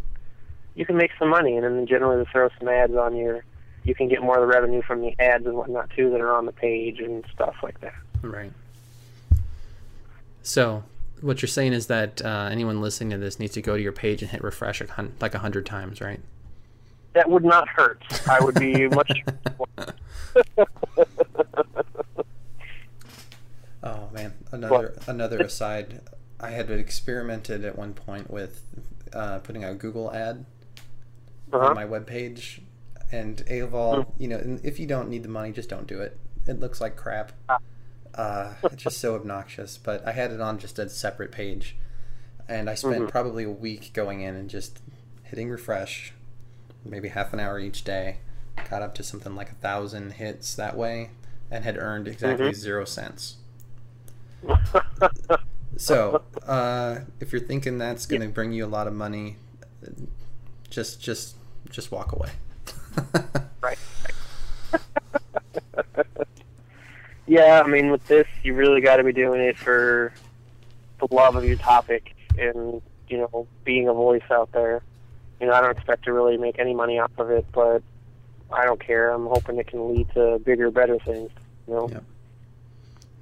you 0.75 0.85
can 0.85 0.97
make 0.97 1.11
some 1.19 1.29
money, 1.29 1.55
and 1.57 1.63
then 1.63 1.85
generally 1.85 2.23
they 2.23 2.29
throw 2.31 2.49
some 2.57 2.67
ads 2.67 2.95
on 2.95 3.15
your. 3.15 3.43
You 3.83 3.93
can 3.93 4.07
get 4.07 4.21
more 4.21 4.37
of 4.37 4.41
the 4.41 4.47
revenue 4.47 4.81
from 4.81 5.01
the 5.01 5.13
ads 5.19 5.45
and 5.45 5.55
whatnot 5.55 5.89
too 5.89 6.09
that 6.11 6.21
are 6.21 6.31
on 6.31 6.45
the 6.45 6.53
page 6.53 6.99
and 6.99 7.25
stuff 7.33 7.55
like 7.61 7.81
that. 7.81 7.93
Right. 8.21 8.53
So 10.41 10.83
what 11.19 11.41
you're 11.41 11.49
saying 11.49 11.73
is 11.73 11.87
that 11.87 12.21
uh, 12.23 12.47
anyone 12.49 12.81
listening 12.81 13.09
to 13.11 13.17
this 13.17 13.39
needs 13.39 13.53
to 13.53 13.61
go 13.61 13.75
to 13.75 13.83
your 13.83 13.91
page 13.91 14.21
and 14.21 14.31
hit 14.31 14.41
refresh 14.41 14.81
like 15.19 15.35
a 15.35 15.39
hundred 15.39 15.65
times, 15.65 15.99
right? 15.99 16.21
That 17.13 17.29
would 17.29 17.43
not 17.43 17.67
hurt. 17.67 18.01
I 18.27 18.39
would 18.39 18.55
be 18.55 18.87
much. 18.89 19.23
Oh 23.83 24.09
man, 24.13 24.33
another 24.53 24.95
another 25.07 25.39
aside. 25.39 26.01
I 26.39 26.49
had 26.51 26.69
experimented 26.71 27.63
at 27.65 27.77
one 27.77 27.93
point 27.93 28.29
with 28.29 28.63
uh, 29.13 29.39
putting 29.39 29.63
a 29.63 29.73
Google 29.73 30.11
ad 30.13 30.45
Uh-huh. 31.51 31.67
on 31.67 31.75
my 31.75 31.85
webpage, 31.85 32.61
and 33.11 33.43
A 33.49 33.59
of 33.59 33.73
all, 33.75 34.13
you 34.17 34.27
know, 34.27 34.59
if 34.63 34.79
you 34.79 34.87
don't 34.87 35.09
need 35.09 35.23
the 35.23 35.29
money, 35.29 35.51
just 35.51 35.69
don't 35.69 35.87
do 35.87 36.01
it. 36.01 36.17
It 36.47 36.59
looks 36.59 36.81
like 36.81 36.95
crap. 36.95 37.31
Ah. 37.49 37.59
Uh, 38.15 38.53
it's 38.63 38.83
just 38.83 38.97
so 38.99 39.15
obnoxious. 39.15 39.77
But 39.77 40.05
I 40.07 40.11
had 40.11 40.31
it 40.31 40.41
on 40.41 40.57
just 40.59 40.77
a 40.79 40.89
separate 40.89 41.31
page, 41.31 41.75
and 42.49 42.69
I 42.69 42.75
spent 42.75 43.05
Mhm. 43.05 43.09
probably 43.09 43.43
a 43.43 43.49
week 43.49 43.91
going 43.93 44.21
in 44.21 44.35
and 44.35 44.49
just 44.49 44.81
hitting 45.23 45.49
refresh, 45.49 46.13
maybe 46.85 47.07
half 47.09 47.33
an 47.33 47.39
hour 47.39 47.59
each 47.59 47.83
day. 47.83 48.17
Got 48.69 48.81
up 48.81 48.93
to 48.95 49.03
something 49.03 49.35
like 49.35 49.51
a 49.51 49.55
thousand 49.55 50.13
hits 50.13 50.53
that 50.55 50.75
way, 50.75 51.11
and 51.49 51.63
had 51.63 51.77
earned 51.77 52.07
exactly 52.07 52.49
Mhm. 52.51 52.55
zero 52.55 52.85
cents. 52.85 53.37
So, 55.77 56.23
uh, 56.45 56.99
if 57.19 57.31
you're 57.31 57.41
thinking 57.41 57.77
that's 57.77 58.05
going 58.05 58.21
to 58.21 58.27
bring 58.27 58.53
you 58.53 58.65
a 58.65 58.67
lot 58.67 58.87
of 58.87 58.93
money, 58.93 59.37
just 60.69 61.01
just 61.01 61.35
just 61.69 61.91
walk 61.91 62.13
away. 62.13 62.29
right. 63.61 63.77
yeah, 67.27 67.61
I 67.63 67.67
mean, 67.67 67.91
with 67.91 68.05
this, 68.07 68.27
you 68.43 68.53
really 68.53 68.81
got 68.81 68.97
to 68.97 69.03
be 69.03 69.13
doing 69.13 69.41
it 69.41 69.57
for 69.57 70.13
the 70.99 71.13
love 71.13 71.35
of 71.35 71.43
your 71.43 71.57
topic 71.57 72.15
and 72.37 72.81
you 73.09 73.17
know 73.17 73.47
being 73.63 73.87
a 73.87 73.93
voice 73.93 74.23
out 74.31 74.51
there. 74.51 74.83
You 75.41 75.47
know, 75.47 75.53
I 75.53 75.61
don't 75.61 75.71
expect 75.71 76.05
to 76.05 76.13
really 76.13 76.37
make 76.37 76.59
any 76.59 76.73
money 76.73 76.99
off 76.99 77.11
of 77.17 77.31
it, 77.31 77.45
but 77.51 77.81
I 78.51 78.63
don't 78.65 78.79
care. 78.79 79.09
I'm 79.09 79.25
hoping 79.25 79.57
it 79.57 79.67
can 79.67 79.93
lead 79.93 80.09
to 80.13 80.39
bigger, 80.39 80.69
better 80.71 80.99
things. 80.99 81.31
You 81.67 81.73
know. 81.73 81.89
Yep. 81.89 82.03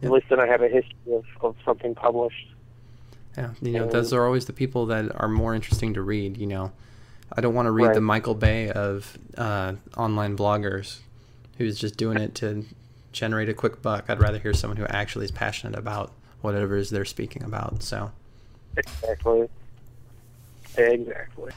At 0.03 0.11
least 0.11 0.27
then 0.29 0.39
I 0.39 0.47
have 0.47 0.61
a 0.61 0.67
history 0.67 1.13
of, 1.13 1.25
of 1.41 1.55
something 1.63 1.93
published. 1.95 2.47
Yeah, 3.37 3.51
you 3.61 3.71
know, 3.71 3.83
And- 3.83 3.91
those 3.91 4.11
are 4.13 4.25
always 4.25 4.45
the 4.45 4.53
people 4.53 4.85
that 4.87 5.11
are 5.19 5.27
more 5.27 5.53
interesting 5.55 5.93
to 5.93 6.01
read. 6.01 6.37
You 6.37 6.47
know, 6.47 6.71
I 7.31 7.41
don't 7.41 7.53
want 7.53 7.67
to 7.67 7.71
read 7.71 7.93
the 7.93 8.01
Michael 8.01 8.35
Bay 8.35 8.69
of 8.69 9.17
uh, 9.37 9.73
online 9.95 10.35
bloggers 10.35 10.99
who's 11.57 11.79
just 11.79 11.95
doing 11.97 12.17
it 12.17 12.33
to 12.35 12.65
generate 13.11 13.49
a 13.49 13.53
quick 13.53 13.81
buck. 13.81 14.05
I'd 14.09 14.19
rather 14.19 14.39
hear 14.39 14.53
someone 14.53 14.77
who 14.77 14.85
actually 14.87 15.25
is 15.25 15.31
passionate 15.31 15.77
about 15.77 16.11
whatever 16.41 16.75
it 16.77 16.81
is 16.81 16.89
they're 16.89 17.05
speaking 17.05 17.43
about. 17.43 17.83
So, 17.83 18.11
Exactly. 18.75 19.47
Exactly. 20.77 21.51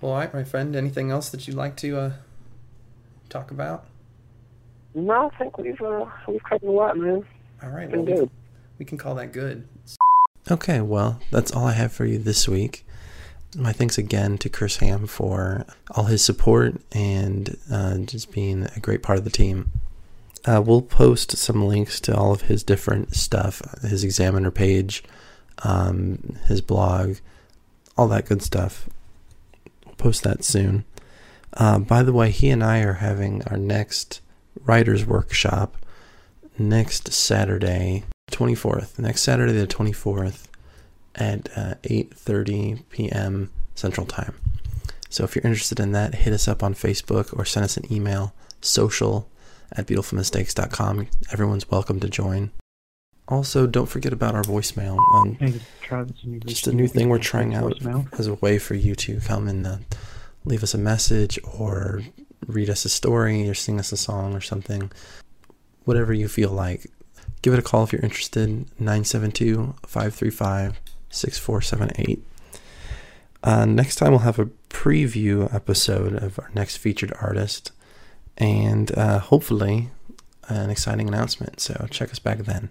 well, 0.00 0.12
all 0.12 0.18
right, 0.18 0.34
my 0.34 0.44
friend. 0.44 0.74
Anything 0.74 1.10
else 1.10 1.30
that 1.30 1.46
you'd 1.46 1.56
like 1.56 1.76
to 1.76 1.96
uh, 1.98 2.12
talk 3.28 3.50
about? 3.50 3.84
No, 4.94 5.30
I 5.32 5.38
think 5.38 5.58
we've 5.58 5.80
uh, 5.80 6.06
we've 6.26 6.42
covered 6.42 6.68
a 6.68 6.70
lot, 6.72 6.96
man. 6.98 7.24
All 7.62 7.70
right, 7.70 7.90
well, 7.90 8.02
we, 8.02 8.12
good. 8.12 8.30
we 8.78 8.84
can 8.84 8.98
call 8.98 9.14
that 9.16 9.32
good. 9.32 9.66
Okay, 10.50 10.80
well, 10.80 11.20
that's 11.30 11.52
all 11.52 11.66
I 11.66 11.72
have 11.72 11.92
for 11.92 12.04
you 12.04 12.18
this 12.18 12.48
week. 12.48 12.84
My 13.56 13.72
thanks 13.72 13.98
again 13.98 14.38
to 14.38 14.48
Chris 14.48 14.76
Ham 14.76 15.06
for 15.06 15.66
all 15.90 16.04
his 16.04 16.22
support 16.22 16.80
and 16.92 17.56
uh, 17.70 17.98
just 17.98 18.30
being 18.30 18.68
a 18.76 18.80
great 18.80 19.02
part 19.02 19.18
of 19.18 19.24
the 19.24 19.30
team. 19.30 19.70
Uh, 20.44 20.62
we'll 20.64 20.82
post 20.82 21.36
some 21.36 21.66
links 21.66 22.00
to 22.00 22.16
all 22.16 22.32
of 22.32 22.42
his 22.42 22.62
different 22.62 23.14
stuff, 23.16 23.60
his 23.82 24.04
examiner 24.04 24.50
page, 24.50 25.02
um, 25.64 26.36
his 26.46 26.60
blog, 26.60 27.16
all 27.96 28.06
that 28.08 28.26
good 28.26 28.42
stuff. 28.42 28.88
We'll 29.84 29.94
post 29.96 30.22
that 30.22 30.44
soon. 30.44 30.84
Uh, 31.54 31.78
by 31.80 32.02
the 32.02 32.12
way, 32.12 32.30
he 32.30 32.50
and 32.50 32.62
I 32.62 32.80
are 32.80 32.94
having 32.94 33.42
our 33.48 33.56
next 33.56 34.20
writers 34.64 35.04
workshop 35.04 35.76
next 36.58 37.12
Saturday, 37.12 38.04
24th. 38.30 38.98
Next 38.98 39.22
Saturday, 39.22 39.52
the 39.52 39.66
24th, 39.66 40.44
at 41.14 41.48
uh, 41.56 41.74
8:30 41.82 42.82
p.m. 42.90 43.50
Central 43.74 44.06
Time. 44.06 44.34
So 45.10 45.24
if 45.24 45.34
you're 45.34 45.44
interested 45.46 45.80
in 45.80 45.92
that, 45.92 46.14
hit 46.16 46.32
us 46.32 46.46
up 46.48 46.62
on 46.62 46.74
Facebook 46.74 47.36
or 47.36 47.44
send 47.44 47.64
us 47.64 47.76
an 47.76 47.90
email, 47.92 48.34
social 48.60 49.28
at 49.72 49.86
beautifulmistakes.com. 49.86 51.08
Everyone's 51.32 51.70
welcome 51.70 51.98
to 52.00 52.08
join. 52.08 52.50
Also, 53.26 53.66
don't 53.66 53.88
forget 53.88 54.12
about 54.12 54.34
our 54.34 54.42
voicemail. 54.42 54.98
Um, 55.14 55.34
Hey, 55.34 55.46
this 55.50 55.56
is 55.62 55.68
Travis. 55.82 56.16
and 56.22 56.32
you're 56.32 56.40
just 56.40 56.66
a 56.66 56.72
new 56.72 56.86
thing 56.88 57.08
we're 57.08 57.18
trying 57.18 57.54
out 57.54 57.72
voicemail. 57.72 58.18
as 58.18 58.26
a 58.26 58.34
way 58.34 58.58
for 58.58 58.74
you 58.74 58.94
to 58.94 59.20
come 59.20 59.48
and 59.48 59.66
uh, 59.66 59.76
leave 60.44 60.62
us 60.62 60.72
a 60.74 60.78
message 60.78 61.38
or 61.58 62.02
read 62.46 62.70
us 62.70 62.84
a 62.84 62.88
story 62.88 63.48
or 63.48 63.54
sing 63.54 63.78
us 63.78 63.92
a 63.92 63.96
song 63.98 64.34
or 64.34 64.40
something. 64.40 64.90
Whatever 65.88 66.12
you 66.12 66.28
feel 66.28 66.50
like. 66.50 66.86
Give 67.40 67.54
it 67.54 67.58
a 67.58 67.62
call 67.62 67.82
if 67.82 67.94
you're 67.94 68.02
interested. 68.02 68.46
972 68.78 69.74
535 69.86 70.78
6478. 71.08 72.22
Uh, 73.42 73.64
next 73.64 73.96
time, 73.96 74.10
we'll 74.10 74.18
have 74.18 74.38
a 74.38 74.50
preview 74.68 75.50
episode 75.54 76.12
of 76.12 76.38
our 76.38 76.50
next 76.54 76.76
featured 76.76 77.14
artist 77.22 77.72
and 78.36 78.92
uh, 78.98 79.18
hopefully 79.18 79.88
an 80.48 80.68
exciting 80.68 81.08
announcement. 81.08 81.58
So 81.58 81.86
check 81.90 82.10
us 82.10 82.18
back 82.18 82.40
then. 82.40 82.68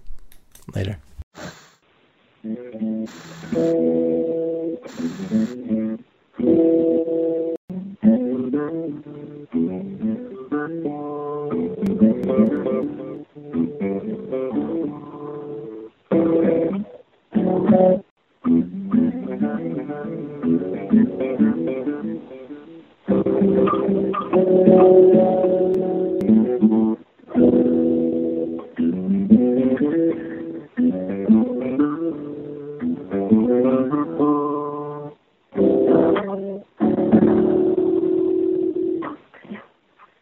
Later. 0.76 1.00